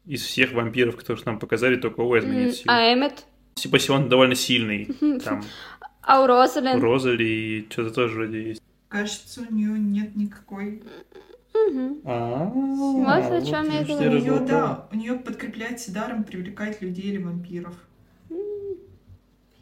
[0.04, 2.64] из всех вампиров, которых нам показали, только у Эзми М, нет сил.
[2.66, 3.24] А Эммет?
[3.54, 4.86] Типа, он довольно сильный.
[5.24, 5.42] Там
[6.02, 6.80] А у у Розалин?
[6.80, 8.62] Розали что-то тоже вроде есть.
[8.88, 10.82] Кажется, у нее нет никакой...
[11.54, 12.00] Мгм.
[12.04, 14.10] Вот о чём я У говорю.
[14.20, 17.74] нее, да, у нее подкрепляется даром привлекать людей или вампиров.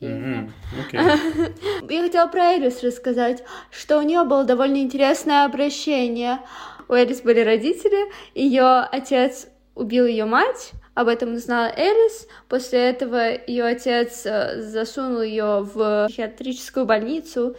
[0.01, 0.53] Мгм,
[0.87, 1.01] Окей.
[1.89, 6.41] Я хотела про Элис рассказать, что у нее было довольно интересное обращение.
[6.89, 12.29] У Элис были родители, ее отец убил ее мать, об этом узнала Элис.
[12.49, 17.57] После этого ее отец э, засунул ее в психиатрическую больницу,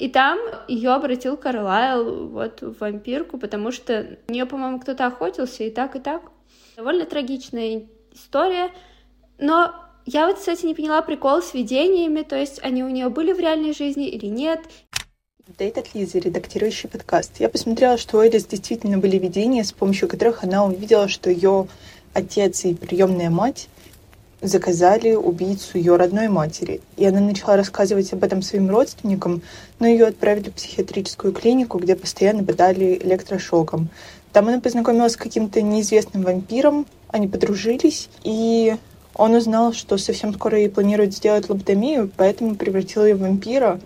[0.00, 5.64] и там ее обратил Карлайл вот в вампирку, потому что на нее, по-моему, кто-то охотился
[5.64, 6.22] и так, и так.
[6.76, 7.82] Довольно трагичная
[8.12, 8.70] история,
[9.38, 9.74] но
[10.06, 13.38] я вот, кстати, не поняла прикол с видениями, то есть они у нее были в
[13.38, 14.60] реальной жизни или нет.
[15.58, 17.38] Дейт от Лизы, редактирующий подкаст.
[17.38, 21.68] Я посмотрела, что у Элис действительно были видения, с помощью которых она увидела, что ее
[22.14, 23.68] отец и приемная мать
[24.42, 26.80] заказали убийцу ее родной матери.
[26.96, 29.42] И она начала рассказывать об этом своим родственникам,
[29.78, 33.88] но ее отправили в психиатрическую клинику, где постоянно пытали электрошоком.
[34.32, 38.76] Там она познакомилась с каким-то неизвестным вампиром, они подружились, и
[39.14, 43.80] он узнал, что совсем скоро ей планируют сделать лоботомию, поэтому превратил ее в вампира.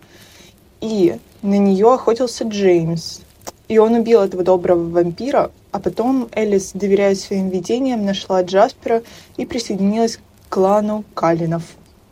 [0.81, 3.21] И на нее охотился Джеймс.
[3.69, 9.03] И он убил этого доброго вампира, а потом Элис, доверяя своим видениям, нашла Джаспера
[9.39, 10.19] и присоединилась
[10.55, 11.65] клану Калинов.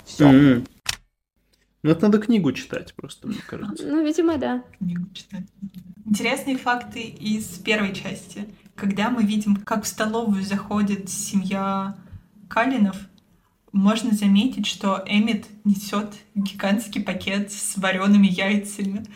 [0.04, 0.26] Все.
[0.26, 0.66] М.
[1.84, 3.84] Ну, это надо книгу читать просто, мне кажется.
[3.86, 4.64] Ну, видимо, да.
[4.78, 5.44] Книгу читать.
[6.04, 8.48] Интересные факты из первой части.
[8.74, 11.96] Когда мы видим, как в столовую заходит семья
[12.48, 12.96] Калинов,
[13.70, 19.06] можно заметить, что Эммит несет гигантский пакет с вареными яйцами.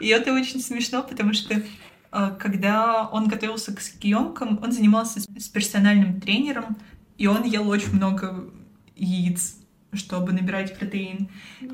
[0.00, 5.48] И это очень смешно, потому что э, когда он готовился к съемкам, он занимался с
[5.48, 6.76] персональным тренером,
[7.18, 8.50] и он ел очень много
[8.96, 9.56] яиц,
[9.92, 11.28] чтобы набирать протеин.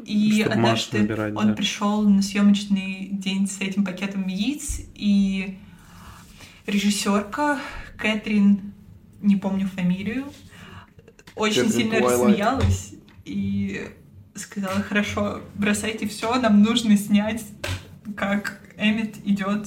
[0.05, 1.53] И Чтоб массу однажды набирать, он да.
[1.55, 5.59] пришел на съемочный день с этим пакетом яиц, и
[6.67, 7.59] режиссерка
[7.97, 8.73] Кэтрин,
[9.23, 10.25] не помню фамилию,
[11.35, 12.29] очень Кэтрин сильно Твайлайт.
[12.29, 13.89] рассмеялась и
[14.35, 17.45] сказала, хорошо, бросайте все, нам нужно снять,
[18.17, 19.67] как Эммет идет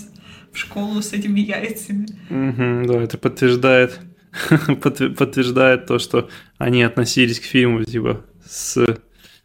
[0.52, 2.08] в школу с этими яйцами.
[2.30, 4.11] Мгм, да, это подтверждает, подтвер-
[4.82, 8.98] подтверждает то, что они относились к фильму типа с,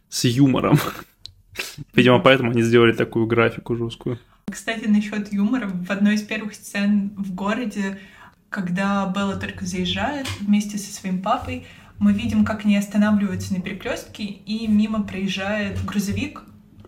[0.09, 0.79] с юмором.
[1.93, 4.19] Видимо, поэтому они сделали такую графику жесткую.
[4.51, 7.99] Кстати, насчет юмора, в одной из первых сцен в городе,
[8.49, 11.65] когда Белла только заезжает вместе со своим папой,
[11.99, 16.43] мы видим, как они останавливаются на перекрестке, и мимо проезжает грузовик,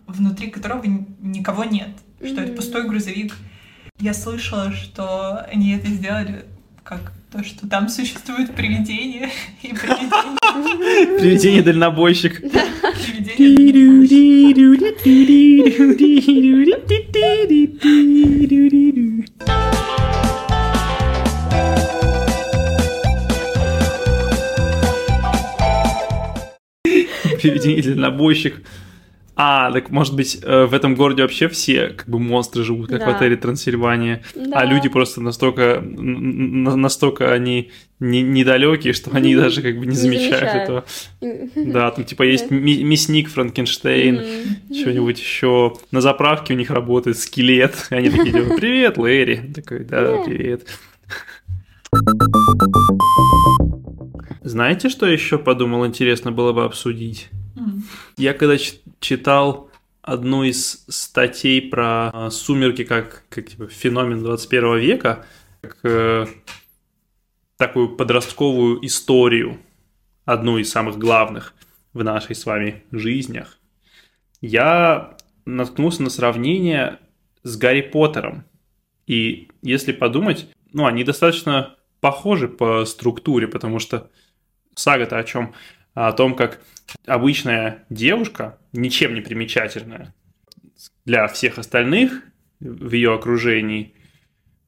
[0.06, 2.56] внутри которого никого нет, что это Мгм.
[2.56, 3.36] пустой грузовик.
[3.98, 6.46] Я слышала, что они это сделали
[6.82, 9.30] как то, что там существует привидение,
[9.62, 12.40] и привидение, Привидение дальнобойщик.
[12.40, 14.02] привидение
[27.40, 28.62] Привидение дальнобойщик.
[29.42, 33.00] А, так может быть, э, в этом городе вообще все как бы монстры живут, как
[33.00, 33.16] в Да.
[33.16, 34.22] отеле Трансильвания.
[34.34, 34.58] Да.
[34.60, 39.96] А люди просто настолько, настолько они не- недалекие, что они даже как бы не Не
[39.96, 40.62] замечают замечают.
[40.62, 40.84] этого.
[41.72, 44.20] Да, там типа есть мясник Франкенштейн,
[44.78, 45.72] что-нибудь еще.
[45.90, 47.74] На заправке у них работает скелет.
[47.90, 49.52] Они такие делают, привет, Лэри.
[49.54, 50.66] Такой, да, привет.
[54.50, 57.30] Знаете, что еще подумал, интересно было бы обсудить?
[58.16, 58.56] Я когда
[58.98, 59.70] читал
[60.02, 65.24] одну из статей про а, сумерки как, как типа, феномен 21 века,
[65.60, 66.26] как э,
[67.58, 69.60] такую подростковую историю,
[70.24, 71.54] одну из самых главных
[71.92, 73.56] в нашей с вами жизнях,
[74.40, 76.98] я наткнулся на сравнение
[77.44, 78.44] с Гарри Поттером.
[79.06, 84.10] И если подумать, ну, они достаточно похожи по структуре, потому что
[84.80, 85.54] сага-то о чем?
[85.94, 86.60] О том, как
[87.06, 90.14] обычная девушка, ничем не примечательная
[91.04, 92.22] для всех остальных
[92.60, 93.94] в ее окружении,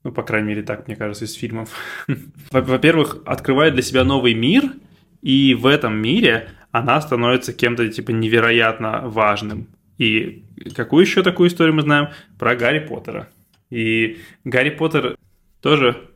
[0.03, 1.71] ну, по крайней мере, так, мне кажется, из фильмов,
[2.51, 4.65] Во- во-первых, открывает для себя новый мир,
[5.21, 9.69] и в этом мире она становится кем-то, типа, невероятно важным.
[9.99, 10.45] И
[10.75, 12.09] какую еще такую историю мы знаем?
[12.39, 13.29] Про Гарри Поттера.
[13.71, 15.17] И Гарри Поттер
[15.61, 16.11] тоже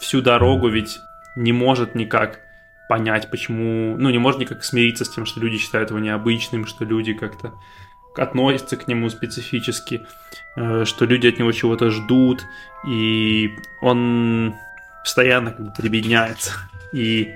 [0.00, 0.98] всю дорогу ведь
[1.34, 2.40] не может никак
[2.88, 3.96] понять, почему...
[3.96, 7.54] Ну, не может никак смириться с тем, что люди считают его необычным, что люди как-то
[8.16, 10.06] относятся к нему специфически,
[10.56, 12.44] э, что люди от него чего-то ждут,
[12.86, 14.54] и он
[15.04, 16.52] постоянно как бы прибедняется
[16.92, 17.34] и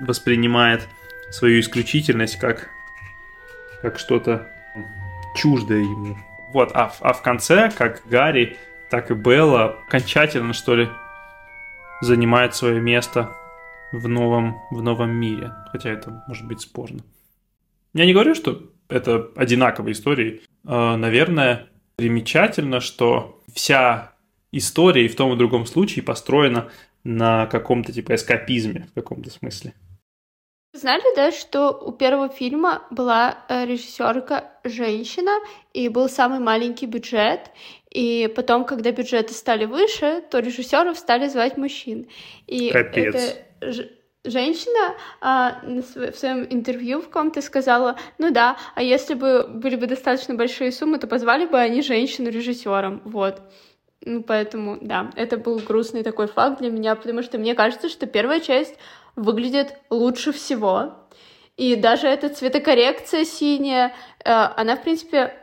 [0.00, 0.86] воспринимает
[1.30, 2.68] свою исключительность как,
[3.82, 4.48] как что-то
[5.34, 6.16] чуждое ему.
[6.52, 8.56] Вот, а, а в конце, как Гарри,
[8.88, 10.88] так и Белла окончательно, что ли,
[12.00, 13.34] занимает свое место
[13.98, 15.52] в новом, в новом мире.
[15.72, 17.00] Хотя это может быть спорно.
[17.92, 20.42] Я не говорю, что это одинаковые истории.
[20.66, 24.12] Э, Наверное, примечательно, что вся
[24.52, 26.70] история и в том и другом случае построена
[27.04, 29.74] на каком-то типа эскапизме в каком-то смысле.
[30.72, 35.30] Знали, да, что у первого фильма была э, режиссерка женщина,
[35.72, 37.52] и был самый маленький бюджет,
[37.90, 42.08] и потом, когда бюджеты стали выше, то режиссеров стали звать мужчин.
[42.48, 43.14] И Капец.
[43.14, 43.36] эта ж-
[44.24, 49.86] женщина а, в своем интервью в ком-то сказала, ну да, а если бы были бы
[49.86, 53.42] достаточно большие суммы, то позвали бы они женщину режиссером, вот.
[54.06, 58.06] Ну, поэтому, да, это был грустный такой факт для меня, потому что мне кажется, что
[58.06, 58.76] первая часть
[59.16, 60.94] выглядит лучше всего.
[61.56, 63.94] И даже эта цветокоррекция синяя,
[64.24, 65.34] э, она, в принципе,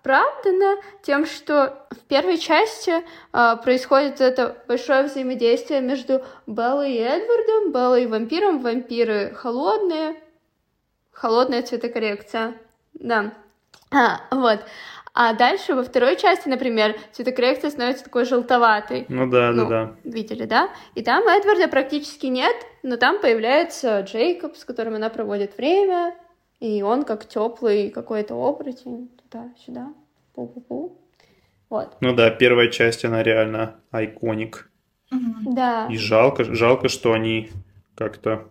[0.00, 2.92] оправдана тем, что в первой части
[3.32, 8.60] э, происходит это большое взаимодействие между Беллой и Эдвардом, Беллой и вампиром.
[8.60, 10.16] Вампиры холодные,
[11.12, 12.54] холодная цветокоррекция,
[12.94, 13.32] да.
[13.90, 14.60] А, вот.
[15.14, 19.04] А дальше во второй части, например, цветокоррекция становится такой желтоватой.
[19.08, 19.96] Ну да, Ну, да, да.
[20.04, 20.70] Видели, да?
[20.94, 26.14] И там Эдварда практически нет, но там появляется Джейкоб, с которым она проводит время,
[26.60, 29.92] и он как теплый какой-то оборотень туда-сюда,
[30.34, 30.98] пу-пу-пу.
[31.70, 31.96] Вот.
[32.00, 34.70] Ну да, первая часть, она реально айконик.
[35.44, 35.88] Да.
[35.90, 37.50] И жалко, жалко, что они
[37.94, 38.50] как-то...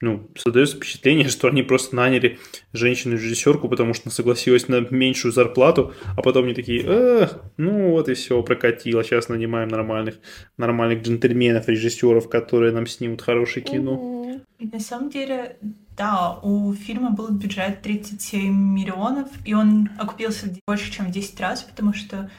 [0.00, 2.38] Ну, создается впечатление, что они просто наняли
[2.72, 8.08] женщину-режиссерку, потому что она согласилась на меньшую зарплату, а потом они такие, «Эх, ну вот
[8.08, 10.16] и все, прокатило, сейчас нанимаем нормальных,
[10.58, 14.40] нормальных джентльменов, режиссеров, которые нам снимут хорошее кино.
[14.58, 15.58] И на самом деле,
[15.96, 21.62] да, у фильма был бюджет 37 миллионов, и он окупился больше, чем в 10 раз,
[21.62, 22.30] потому что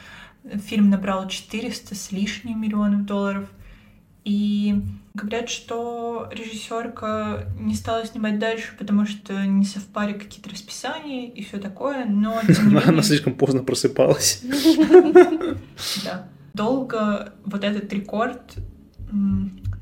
[0.66, 3.48] фильм набрал 400 с лишним миллионов долларов.
[4.24, 4.82] И
[5.14, 11.58] говорят, что режиссерка не стала снимать дальше, потому что не совпали какие-то расписания и все
[11.58, 12.40] такое, но
[12.86, 14.42] Она слишком поздно просыпалась.
[16.04, 16.28] да.
[16.54, 18.56] Долго вот этот рекорд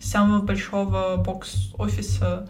[0.00, 2.48] самого большого бокс-офиса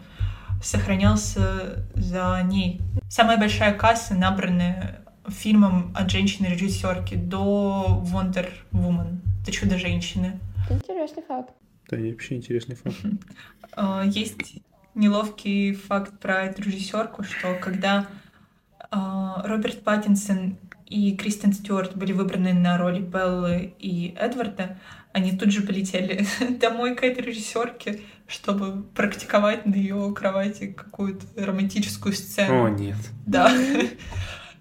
[0.65, 2.81] сохранялся за ней.
[3.09, 10.41] Самая большая касса, набранная фильмом от женщины-режиссерки до Wonder Woman, до Чудо-женщины.
[10.71, 11.53] Интересный факт.
[11.91, 12.97] Да, и вообще интересный факт.
[13.77, 14.57] Э, Есть
[14.95, 18.07] неловкий факт про эту режиссерку, что когда
[18.79, 18.97] э,
[19.45, 20.57] Роберт Паттинсон
[20.87, 24.79] и Кристен Стюарт были выбраны на роли Беллы и Эдварда,
[25.13, 26.27] они тут же полетели
[26.61, 32.69] домой к этой режиссерке, чтобы практиковать на ее кровати какую-то романтическую О, сцену.
[32.69, 32.97] нет.
[33.27, 33.53] Да.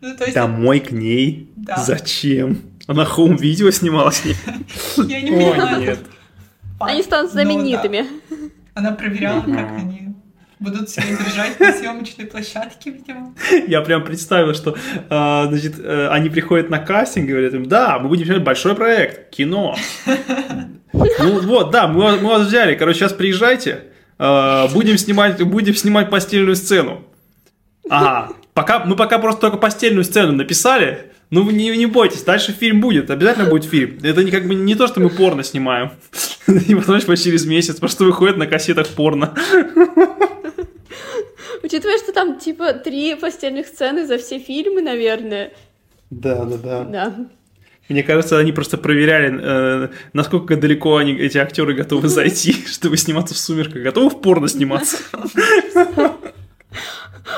[0.05, 1.49] Ну, то есть, Домой к ней?
[1.55, 1.77] Да.
[1.77, 2.59] Зачем?
[2.87, 4.35] Она home video снимала с ней?
[5.07, 5.79] я не О, понимаю.
[5.79, 5.89] нет.
[5.91, 6.07] этот
[6.77, 7.41] факт, Они станут да.
[7.41, 8.05] знаменитыми.
[8.73, 10.02] Она проверяла, как они
[10.63, 13.35] будут себя держать на съемочной площадке, видимо.
[13.67, 14.75] Я прям представил, что
[15.09, 18.75] а, значит, э, они приходят на кастинг и говорят им, да, мы будем снимать большой
[18.75, 19.75] проект, кино.
[20.93, 23.85] Ну вот, да, мы, вас- мы вас взяли, короче, сейчас приезжайте,
[24.17, 27.05] а, будем снимать, будем снимать постельную сцену.
[27.89, 32.79] Ага, пока, мы пока просто только постельную сцену написали, ну не, не бойтесь, дальше фильм
[32.79, 33.97] будет, обязательно будет фильм.
[34.03, 35.91] Это не как бы не то, что мы порно снимаем.
[36.47, 39.33] И потом через месяц, просто выходит на кассетах порно.
[41.63, 45.53] Учитывая, что там типа три постельных сцены за все фильмы, наверное.
[46.09, 46.83] Да, да, да.
[46.83, 47.15] Да.
[47.89, 53.33] Мне кажется, они просто проверяли, э, насколько далеко они, эти актеры готовы зайти, чтобы сниматься
[53.33, 53.81] в сумерках.
[53.81, 54.97] Готовы в порно сниматься?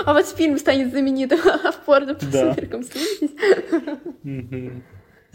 [0.03, 3.31] А вот фильм станет знаменитым, а в порно по сумеркам снимитесь.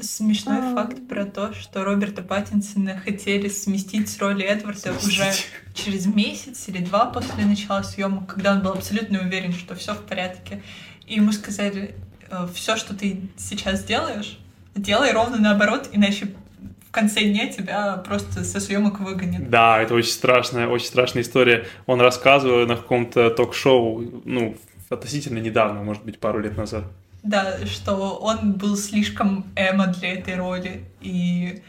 [0.03, 0.75] Смешной А.
[0.75, 5.33] факт про то, что Роберта Паттинсона хотели сместить с роли Эдварда уже
[5.75, 10.03] через месяц или два после начала съемок, когда он был абсолютно уверен, что все в
[10.03, 10.63] порядке.
[11.07, 11.95] И ему сказали,
[12.55, 14.39] все, что ты сейчас делаешь,
[14.75, 16.29] делай ровно наоборот, иначе
[16.89, 19.49] в конце дня тебя просто со съемок выгонят.
[19.49, 21.67] Да, это очень страшная, очень страшная история.
[21.87, 24.57] Он рассказывал на каком-то ток-шоу, ну,
[24.89, 26.85] относительно недавно, может быть, пару лет назад.
[27.23, 31.63] Да, что он был слишком эмо для этой роли и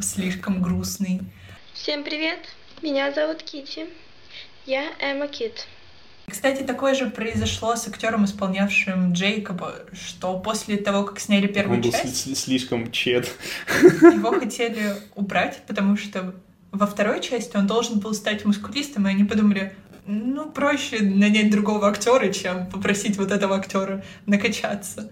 [0.00, 1.20] слишком грустный.
[1.74, 2.38] Всем привет,
[2.82, 3.86] меня зовут Кити.
[4.64, 5.66] Я Эмма Кит.
[6.30, 11.82] Кстати, такое же произошло с актером, исполнявшим Джейкоба, что после того, как сняли первую Он
[11.82, 13.28] был часть, сли- слишком чед.
[13.82, 16.34] его хотели убрать, потому что
[16.70, 19.74] во второй части он должен был стать мускулистом, и они подумали,
[20.06, 25.10] ну, проще нанять другого актера, чем попросить вот этого актера накачаться.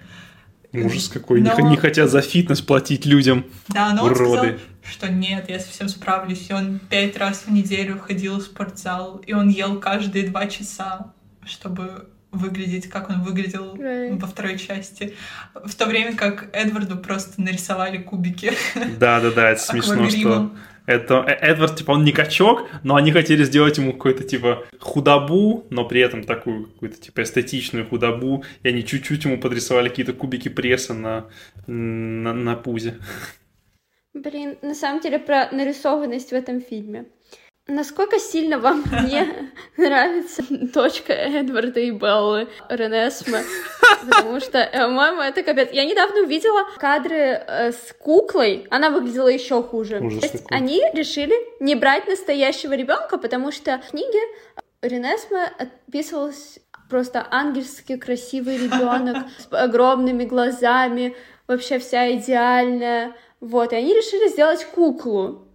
[0.73, 1.41] Ужас какой.
[1.41, 3.45] Не, Но- не хотят за фитнес платить людям.
[3.69, 4.59] Да, но он сказал, Уроды.
[4.85, 6.49] что нет, я совсем справлюсь.
[6.49, 11.13] И он пять раз в неделю ходил в спортзал, и он ел каждые два часа,
[11.45, 14.19] чтобы выглядеть, как он выглядел Right.
[14.19, 15.15] во второй части.
[15.55, 18.53] В то время как Эдварду просто нарисовали кубики
[18.99, 20.51] Да-да-да, это смешно, что...
[20.87, 25.67] Это Э- Эдвард, типа, он не качок, но они хотели сделать ему какой-то, типа, худобу,
[25.71, 30.49] но при этом такую какую-то, типа, эстетичную худобу, и они чуть-чуть ему подрисовали какие-то кубики
[30.49, 31.27] пресса на,
[31.69, 32.99] на, на пузе.
[34.15, 37.05] Блин, на самом деле про нарисованность в этом фильме.
[37.71, 39.27] Насколько сильно вам не
[39.77, 40.43] нравится
[40.73, 43.45] точка Эдварда и Беллы Ренесме?
[44.09, 45.69] Потому что, э, по-моему, это капец.
[45.73, 48.67] Я недавно увидела кадры э, с куклой.
[48.71, 50.01] Она выглядела еще хуже.
[50.01, 50.57] Ужас То есть какой.
[50.57, 54.19] они решили не брать настоящего ребенка, потому что в книге
[54.83, 56.59] Ренесме описывалась
[56.89, 61.15] просто ангельски красивый ребенок с огромными глазами,
[61.47, 63.13] вообще вся идеальная.
[63.41, 65.47] Вот, и они решили сделать куклу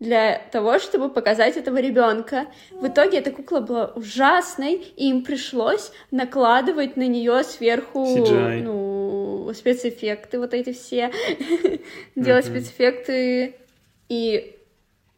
[0.00, 2.46] для того, чтобы показать этого ребенка.
[2.70, 8.62] В итоге эта кукла была ужасной, и им пришлось накладывать на нее сверху CGI.
[8.62, 11.10] ну, спецэффекты, вот эти все,
[12.16, 12.54] делать Мгм.
[12.60, 13.56] спецэффекты.
[14.08, 14.56] И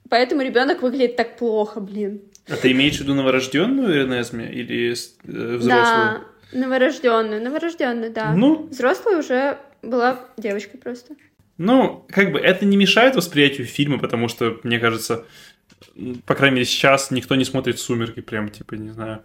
[0.08, 2.22] поэтому ребенок выглядит так плохо, блин.
[2.48, 5.64] А ты имеешь в виду новорожденную Ренесме или э, взрослую?
[5.68, 6.20] Да,
[6.52, 8.34] новорожденную, новорожденную, да.
[8.34, 11.14] Ну, Взрослая уже была девочкой просто.
[11.62, 15.26] Ну, как бы это не мешает восприятию фильма, потому что, мне кажется,
[16.24, 19.20] по крайней мере, сейчас никто не смотрит «Сумерки» прям, типа, не знаю,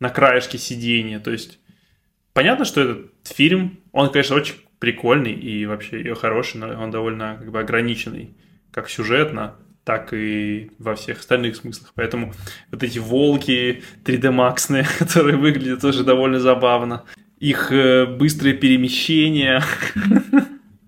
[0.00, 1.20] на краешке сидения.
[1.20, 1.58] То есть,
[2.32, 7.36] понятно, что этот фильм, он, конечно, очень прикольный и вообще и хороший, но он довольно
[7.36, 8.34] как бы ограниченный,
[8.70, 11.92] как сюжетно, так и во всех остальных смыслах.
[11.94, 12.32] Поэтому
[12.70, 17.04] вот эти волки 3D-максные, которые выглядят тоже довольно забавно,
[17.38, 18.06] их э,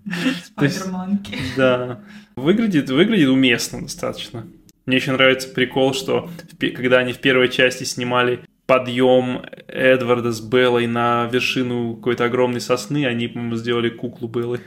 [0.09, 1.37] То есть- Спайдерманки.
[1.57, 2.01] Да.
[2.35, 4.45] Выглядит, выглядит уместно достаточно.
[4.85, 6.29] Мне еще нравится прикол, что
[6.59, 13.05] когда они в первой части снимали подъем Эдварда с Беллой на вершину какой-то огромной сосны,
[13.05, 14.61] они, по-моему, сделали куклу Беллы.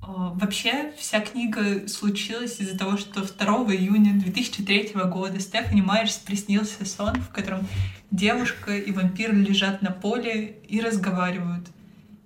[0.00, 7.14] Вообще, вся книга случилась из-за того, что 2 июня 2003 года Стефани Майерс приснился сон,
[7.14, 7.66] в котором
[8.10, 11.66] девушка и вампир лежат на поле и разговаривают.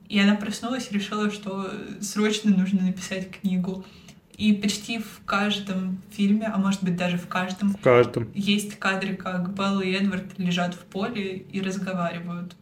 [0.09, 3.85] И она проснулась и решила, что срочно нужно написать книгу.
[4.37, 8.29] И почти в каждом фильме, а может быть даже в каждом, В каждом.
[8.35, 12.55] есть кадры, как Белла и Эдвард лежат в поле и разговаривают.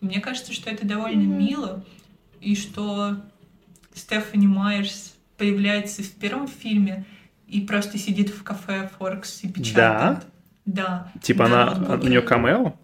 [0.00, 1.38] Мне кажется, что это довольно Мгм.
[1.38, 1.84] мило,
[2.40, 3.16] и что
[3.92, 7.04] Стефани Майерс появляется в первом фильме
[7.48, 10.24] и просто сидит в кафе Форкс и печатает.
[10.64, 11.12] Да.
[11.22, 12.06] Типа Да, она, ноутбуке.
[12.06, 12.74] у нее камео?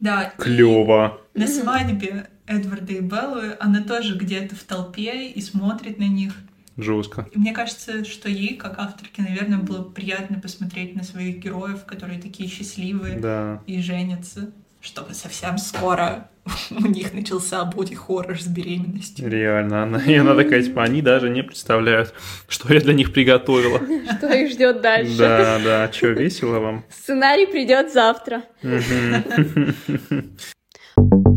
[0.00, 0.32] Да.
[0.36, 1.20] Клево.
[1.34, 6.34] На свадьбе Эдварда и Беллы она тоже где-то в толпе и смотрит на них.
[6.76, 7.28] Жестко.
[7.32, 12.20] И мне кажется, что ей, как авторке, наверное, было приятно посмотреть на своих героев, которые
[12.20, 13.62] такие счастливые Да.
[13.66, 16.28] и женятся, чтобы совсем скоро
[16.70, 19.30] у них начался боди-хоррор с беременностью.
[19.30, 19.84] Реально.
[19.84, 22.12] Она, и она такая, типа, они даже не представляют,
[22.48, 23.80] что я для них приготовила.
[24.18, 25.16] Что их ждет дальше?
[25.16, 25.88] Да, да.
[25.88, 26.84] Че, весело вам?
[26.90, 28.42] Сценарий придет завтра.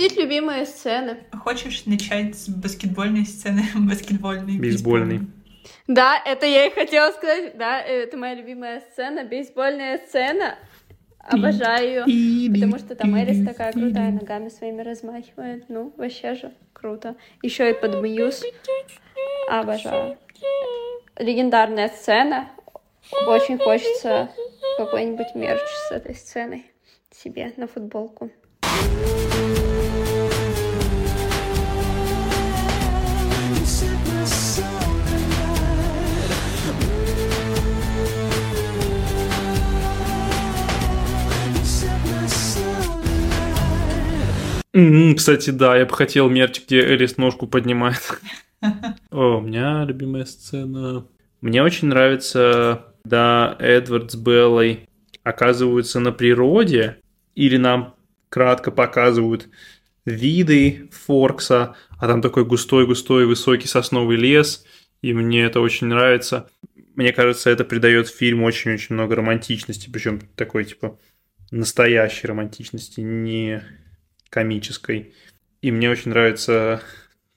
[0.00, 1.18] Обсудить любимые сцены.
[1.44, 3.64] Хочешь начать с баскетбольной сцены?
[3.74, 4.58] Баскетбольной.
[4.58, 5.20] Бейсбольной.
[5.88, 7.58] Да, это я и хотела сказать.
[7.58, 10.56] Да, это моя любимая сцена, бейсбольная сцена.
[11.18, 12.50] Обожаю ее.
[12.50, 15.66] Потому что там Элис такая крутая, ногами своими размахивает.
[15.68, 17.14] Ну, вообще же круто.
[17.42, 18.42] Еще и под Мьюз.
[19.50, 20.16] Обожаю.
[21.18, 22.48] Легендарная сцена.
[23.26, 24.30] Очень хочется
[24.78, 26.64] какой-нибудь мерч с этой сценой
[27.12, 28.30] себе на футболку.
[44.72, 48.20] Кстати, да, я бы хотел мерч, где Элис ножку поднимает.
[49.10, 51.06] О, у меня любимая сцена.
[51.40, 54.88] Мне очень нравится, когда Эдвард с Беллой
[55.22, 56.98] оказываются на природе,
[57.34, 57.94] или нам
[58.28, 59.48] кратко показывают
[60.04, 64.64] виды Форкса, а там такой густой-густой высокий сосновый лес,
[65.02, 66.48] и мне это очень нравится.
[66.94, 70.98] Мне кажется, это придает фильму очень-очень много романтичности, причем такой, типа,
[71.50, 73.62] настоящей романтичности, не
[74.30, 75.12] комической.
[75.60, 76.80] И мне очень нравится,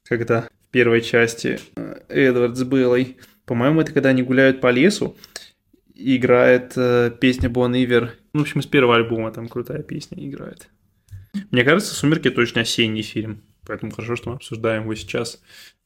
[0.03, 5.17] когда в первой части э, Эдвард с Беллой, по-моему, это когда они гуляют по лесу,
[5.93, 8.17] играет э, песня Бон Ивер.
[8.33, 10.69] Ну, в общем, из первого альбома там крутая песня играет.
[11.51, 15.41] Мне кажется, «Сумерки» точно осенний фильм, поэтому хорошо, что мы обсуждаем его сейчас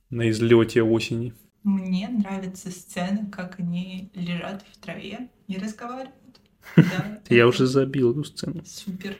[0.09, 1.33] на излете осени.
[1.63, 6.13] Мне нравится сцена, как они лежат в траве и разговаривают.
[6.75, 8.61] Да, Я уже забил эту сцену.
[8.65, 9.17] Супер.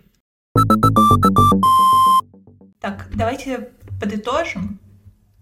[2.82, 4.80] Так, давайте подытожим.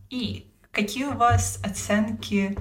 [0.10, 2.58] И какие у вас оценки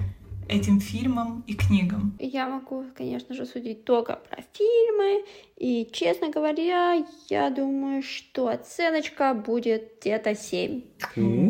[0.47, 2.15] этим фильмам и книгам?
[2.19, 5.25] Я могу, конечно же, судить только про фильмы.
[5.57, 10.81] И, честно говоря, я думаю, что оценочка будет где-то 7.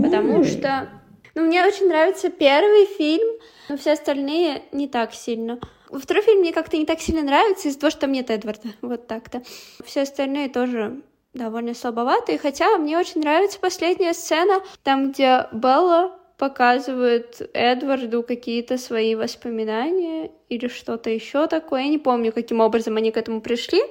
[0.02, 0.90] Потому что
[1.36, 3.28] Но мне очень нравится первый фильм,
[3.68, 5.60] но все остальные не так сильно.
[5.92, 8.70] Второй фильм мне как-то не так сильно нравится из-за того, что там нет Эдварда.
[8.82, 9.44] Вот так-то.
[9.84, 11.02] Все остальные тоже
[11.34, 19.16] довольно слабоватые, хотя мне очень нравится последняя сцена, там, где Белла показывает Эдварду какие-то свои
[19.16, 21.84] воспоминания или что-то еще такое.
[21.84, 23.82] Я не помню, каким образом они к этому пришли,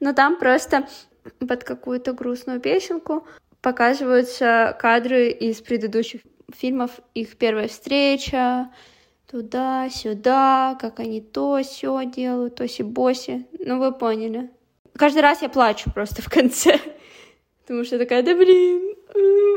[0.00, 0.86] но там просто
[1.46, 3.26] под какую-то грустную песенку
[3.62, 6.20] показываются кадры из предыдущих
[6.54, 8.70] фильмов, их первая встреча,
[9.30, 13.46] туда-сюда, как они то все делают, тоси-боси.
[13.64, 14.50] Ну, вы поняли.
[14.96, 16.78] Каждый раз я плачу просто в конце.
[17.62, 18.94] Потому что такая, да блин,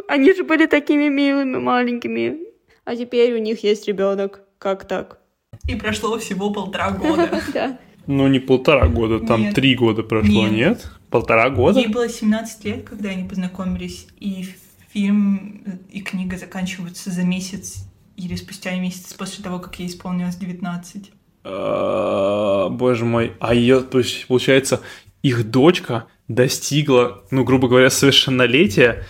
[0.08, 2.40] они же были такими милыми, маленькими.
[2.86, 4.42] А теперь у них есть ребенок.
[4.60, 5.20] Как так?
[5.68, 7.30] И прошло всего полтора года.
[7.54, 7.78] Да.
[8.08, 10.54] Ну, не полтора года, там три года прошло, Нет.
[10.54, 10.92] нет?
[11.10, 11.80] Полтора года?
[11.80, 14.46] Ей было 17 лет, когда они познакомились, и
[14.94, 15.62] фильм
[15.92, 17.87] и книга заканчиваются за месяц
[18.18, 21.12] или спустя месяц после того, как ей исполнилось 19.
[21.44, 24.82] А, Боже мой, а ее, то есть, получается,
[25.22, 29.06] их дочка достигла, ну, грубо говоря, совершеннолетия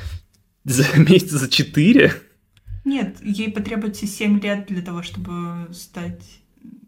[0.66, 2.14] за месяца за четыре?
[2.86, 6.24] Нет, ей потребуется 7 лет для того, чтобы стать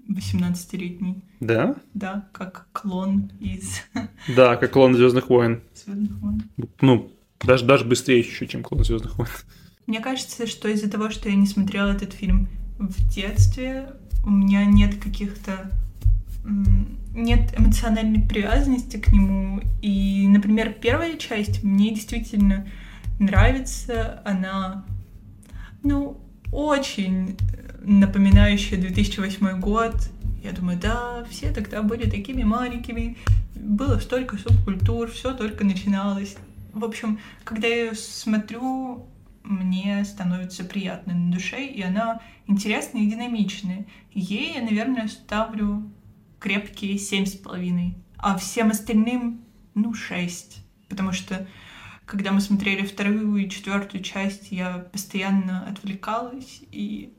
[0.09, 1.24] 18-летней.
[1.39, 1.76] Да?
[1.93, 3.82] Да, как клон из
[4.36, 5.61] Да, как клон Звездных войн.
[5.74, 6.43] Звездных войн.
[6.82, 7.11] Ну,
[7.41, 9.30] даже, даже быстрее чуть-чуть, чем клон Звездных войн.
[9.89, 13.87] Мне кажется, что из-за того, что я не смотрела этот фильм в детстве,
[14.23, 15.71] у меня нет каких-то
[17.15, 19.61] нет эмоциональной привязанности к нему.
[19.81, 22.67] И, например, первая часть мне действительно
[23.17, 24.21] нравится.
[24.25, 24.85] Она,
[25.81, 26.21] ну,
[26.51, 27.35] очень
[27.81, 29.95] напоминающая 2008 год.
[30.43, 33.17] Я думаю, да, все тогда были такими маленькими,
[33.55, 36.37] было столько субкультур, все только начиналось.
[36.73, 39.07] В общем, когда я ее смотрю,
[39.43, 43.85] мне становится приятно на душе, и она интересная и динамичная.
[44.11, 45.91] Ей я, наверное, ставлю
[46.39, 50.65] крепкие семь с половиной, а всем остальным, ну, шесть.
[50.87, 51.47] Потому что,
[52.05, 57.13] когда мы смотрели вторую и четвертую часть, я постоянно отвлекалась, и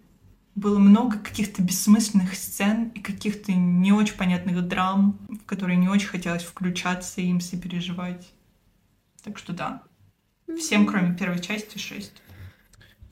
[0.55, 6.09] было много каких-то бессмысленных сцен и каких-то не очень понятных драм, в которые не очень
[6.09, 8.33] хотелось включаться им сопереживать.
[9.23, 9.83] Так что да,
[10.59, 12.13] всем, кроме первой части, шесть.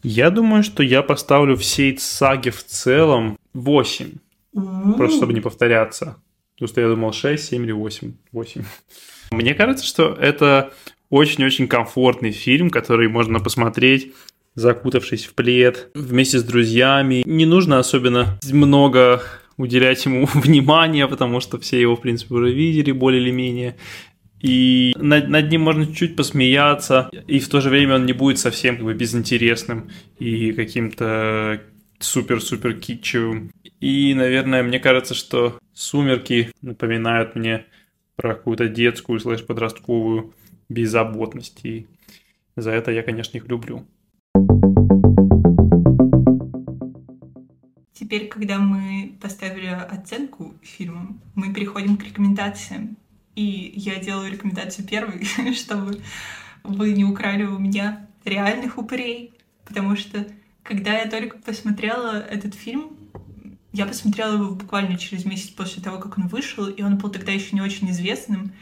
[0.03, 4.13] Я думаю, что я поставлю всей саге в целом 8.
[4.97, 6.17] Просто чтобы не повторяться.
[6.55, 8.13] Потому что я думал 6, 7 или 8.
[8.33, 8.65] 8.
[9.33, 10.73] Мне кажется, что это
[11.11, 14.13] очень-очень комфортный фильм, который можно посмотреть,
[14.55, 17.23] закутавшись в плед, вместе с друзьями.
[17.25, 19.23] Не нужно особенно много
[19.57, 23.77] уделять ему внимания, потому что все его, в принципе, уже видели более или менее.
[24.41, 28.39] И над, над ним можно чуть-чуть посмеяться, и в то же время он не будет
[28.39, 31.61] совсем как бы безинтересным и каким-то
[31.99, 33.51] супер-супер китчевым.
[33.81, 37.67] И, наверное, мне кажется, что «Сумерки» напоминают мне
[38.17, 40.35] про какую-то детскую слэш-подростковую
[40.69, 41.65] беззаботность.
[41.65, 41.87] И
[42.57, 43.87] за это я, конечно, их люблю.
[47.93, 52.97] Теперь, когда мы поставили оценку фильмам, мы переходим к рекомендациям.
[53.39, 55.25] И я делаю рекомендацию первой,
[55.55, 56.01] чтобы
[56.65, 59.33] вы не украли у меня реальных упырей.
[59.65, 60.27] Потому что,
[60.65, 62.97] когда я только посмотрела этот фильм,
[63.73, 67.31] я посмотрела его буквально через месяц после того, как он вышел, и он был тогда
[67.31, 68.55] еще не очень известным.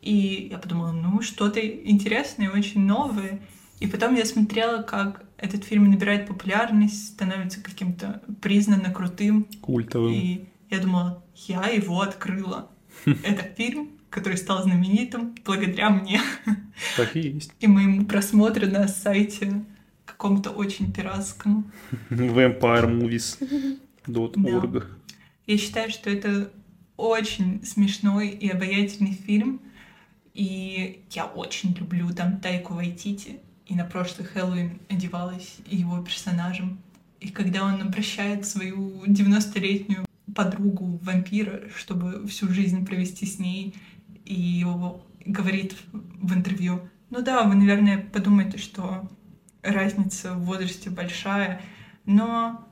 [0.00, 3.40] И я подумала, ну, что-то интересное, очень новое.
[3.80, 9.48] И потом я смотрела, как этот фильм набирает популярность, становится каким-то признанно крутым.
[9.60, 10.12] Культовым.
[10.12, 12.70] И я думала, я его открыла.
[13.04, 16.20] Это фильм, который стал знаменитым благодаря мне
[16.96, 17.52] Так и есть.
[17.60, 19.64] и моему просмотру на сайте
[20.04, 21.70] каком-то очень пиратском.
[22.10, 24.86] Vampiremovies.org
[25.46, 26.50] Я считаю, что это
[26.96, 29.60] очень смешной и обаятельный фильм.
[30.34, 33.40] И я очень люблю там Тайку Вайтити.
[33.66, 36.78] И на прошлый Хэллоуин одевалась его персонажем.
[37.20, 43.74] И когда он обращает свою 90-летнюю подругу вампира, чтобы всю жизнь провести с ней,
[44.30, 44.64] и
[45.26, 49.08] говорит в интервью, ну да, вы, наверное, подумаете, что
[49.62, 51.60] разница в возрасте большая,
[52.06, 52.66] но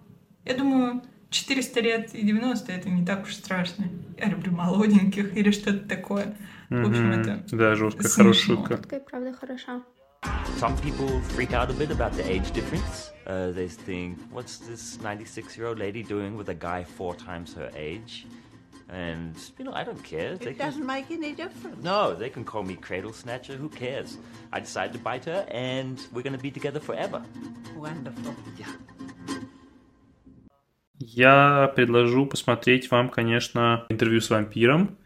[0.44, 3.86] я думаю, 400 лет и 90 это не так уж страшно.
[4.16, 6.36] Я люблю молоденьких или что-то такое.
[6.70, 7.90] В общем, это Да, смешно.
[8.08, 8.76] хорошая шутка.
[9.10, 9.82] Правда хороша.
[10.60, 13.12] Some people freak out a bit about the age difference.
[13.26, 17.54] Uh, they think, what's this 96 year old lady doing with a guy four times
[17.54, 18.26] her age?
[18.90, 20.36] And, you know, I don't care.
[20.36, 21.82] They It can- doesn't make any difference.
[21.82, 23.56] no, they can call me Cradle Snatcher.
[23.58, 24.16] Who cares?
[24.50, 27.22] I decided to bite her, and we're going to be together forever.
[27.76, 28.34] Wonderful.
[28.58, 28.66] Yeah.
[31.00, 34.98] Я предложу посмотреть вам, конечно, интервью с вампиром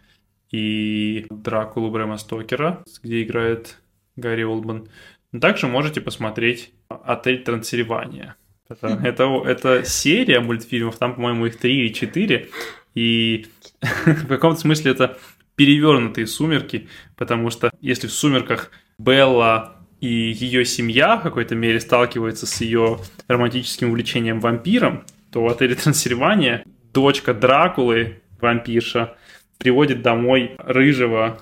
[0.50, 3.78] и Дракулу Брэма Стокера, где играет
[4.16, 4.88] Гарри Олдман.
[5.32, 8.36] Но также можете посмотреть «Отель Трансильвания».
[8.68, 12.48] Это, это, это серия мультфильмов, там, по-моему, их три или четыре,
[12.94, 13.46] и
[13.80, 15.18] в каком-то смысле это
[15.56, 22.46] перевернутые сумерки, потому что если в сумерках Белла и ее семья в какой-то мере сталкиваются
[22.46, 29.16] с ее романтическим увлечением вампиром, то в отеле Трансильвания дочка Дракулы, вампирша,
[29.58, 31.40] приводит домой рыжего,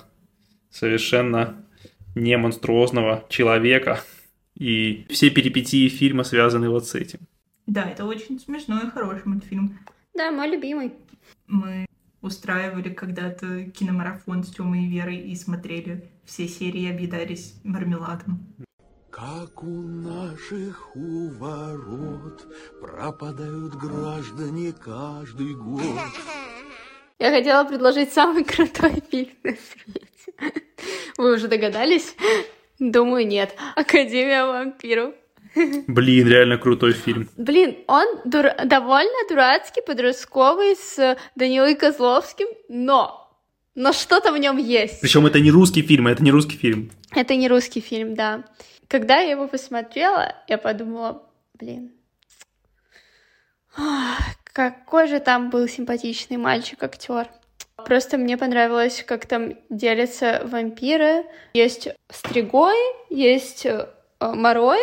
[0.71, 1.65] совершенно
[2.15, 4.01] не монструозного человека.
[4.55, 7.21] И все перипетии фильма связаны вот с этим.
[7.67, 9.79] Да, это очень смешной и хороший мультфильм.
[10.15, 10.93] Да, мой любимый.
[11.51, 11.87] Мы
[12.23, 18.55] устраивали когда-то киномарафон с Тёмой и Верой и смотрели все серии и объедались мармеладом.
[19.11, 22.47] Как у наших у ворот
[22.81, 25.83] пропадают граждане каждый год.
[27.19, 30.63] Я хотела предложить самый крутой фильм на свете.
[31.17, 32.15] Вы уже догадались?
[32.79, 33.57] Думаю, нет.
[33.75, 35.15] Академия вампиров.
[35.55, 37.29] Блин, реально крутой фильм.
[37.37, 38.47] Блин, он дур...
[38.65, 43.17] довольно дурацкий, подростковый, с Данилой Козловским, но...
[43.75, 45.01] Но что-то в нем есть.
[45.01, 46.91] Причем это не русский фильм, это не русский фильм.
[47.15, 48.45] Это не русский фильм, да.
[48.89, 51.23] Когда я его посмотрела, я подумала,
[51.55, 51.93] блин,
[54.53, 57.29] какой же там был симпатичный мальчик-актер.
[57.85, 61.25] Просто мне понравилось, как там делятся вампиры.
[61.55, 62.77] Есть Стригой,
[63.09, 63.87] есть э,
[64.21, 64.81] Морой,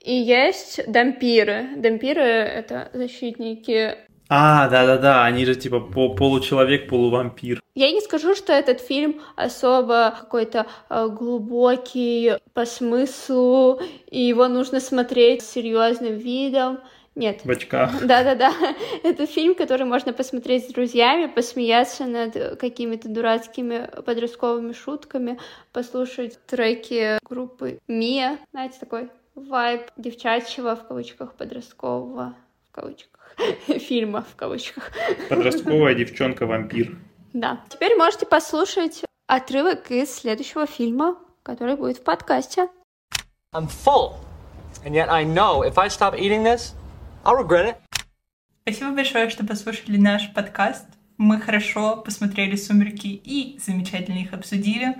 [0.00, 1.68] и есть дампиры.
[1.76, 3.96] Дампиры— это защитники
[4.28, 7.60] А, да-да-да, они же типа по- получеловек, полувампир.
[7.74, 14.80] Я не скажу, что этот фильм особо какой-то э, глубокий по смыслу, и его нужно
[14.80, 16.78] смотреть с серьезным видом.
[17.16, 17.40] Нет.
[17.44, 17.90] В очках.
[18.06, 18.52] Да-да-да.
[19.02, 25.38] Это фильм, который можно посмотреть с друзьями, посмеяться над какими-то дурацкими подростковыми шутками,
[25.72, 32.34] послушать треки группы Мия, знаете, такой вайб девчачьего, в кавычках, подросткового,
[32.70, 34.90] в кавычках, фильма, в кавычках.
[35.28, 36.96] Подростковая девчонка-вампир.
[37.32, 37.60] Да.
[37.68, 42.68] Теперь можете послушать отрывок из следующего фильма, который будет в подкасте.
[43.54, 44.14] I'm full.
[44.84, 46.74] And yet I know if I stop eating this,
[47.24, 47.76] I'll regret it.
[48.62, 50.86] Спасибо большое, что послушали наш подкаст.
[51.16, 54.96] Мы хорошо посмотрели «Сумерки» и замечательно их обсудили.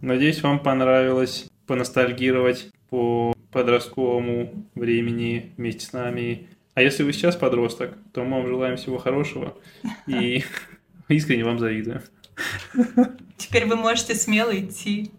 [0.00, 6.48] Надеюсь, вам понравилось поностальгировать по подростковому времени вместе с нами.
[6.74, 9.56] А если вы сейчас подросток, то мы вам желаем всего хорошего
[10.06, 10.42] и
[11.08, 12.02] искренне вам завидую.
[13.36, 15.10] Теперь вы можете смело идти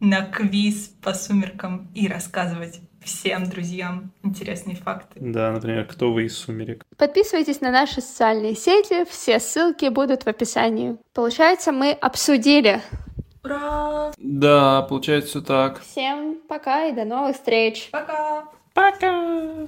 [0.00, 5.18] на квиз по «Сумеркам» и рассказывать всем друзьям интересные факты.
[5.20, 6.84] Да, например, кто вы из «Сумерек».
[6.96, 10.96] Подписывайтесь на наши социальные сети, все ссылки будут в описании.
[11.14, 12.80] Получается, мы обсудили.
[13.44, 14.12] Ура!
[14.18, 15.80] Да, получается все так.
[15.80, 17.88] Всем пока и до новых встреч.
[17.90, 18.48] Пока!
[18.72, 19.66] Пока!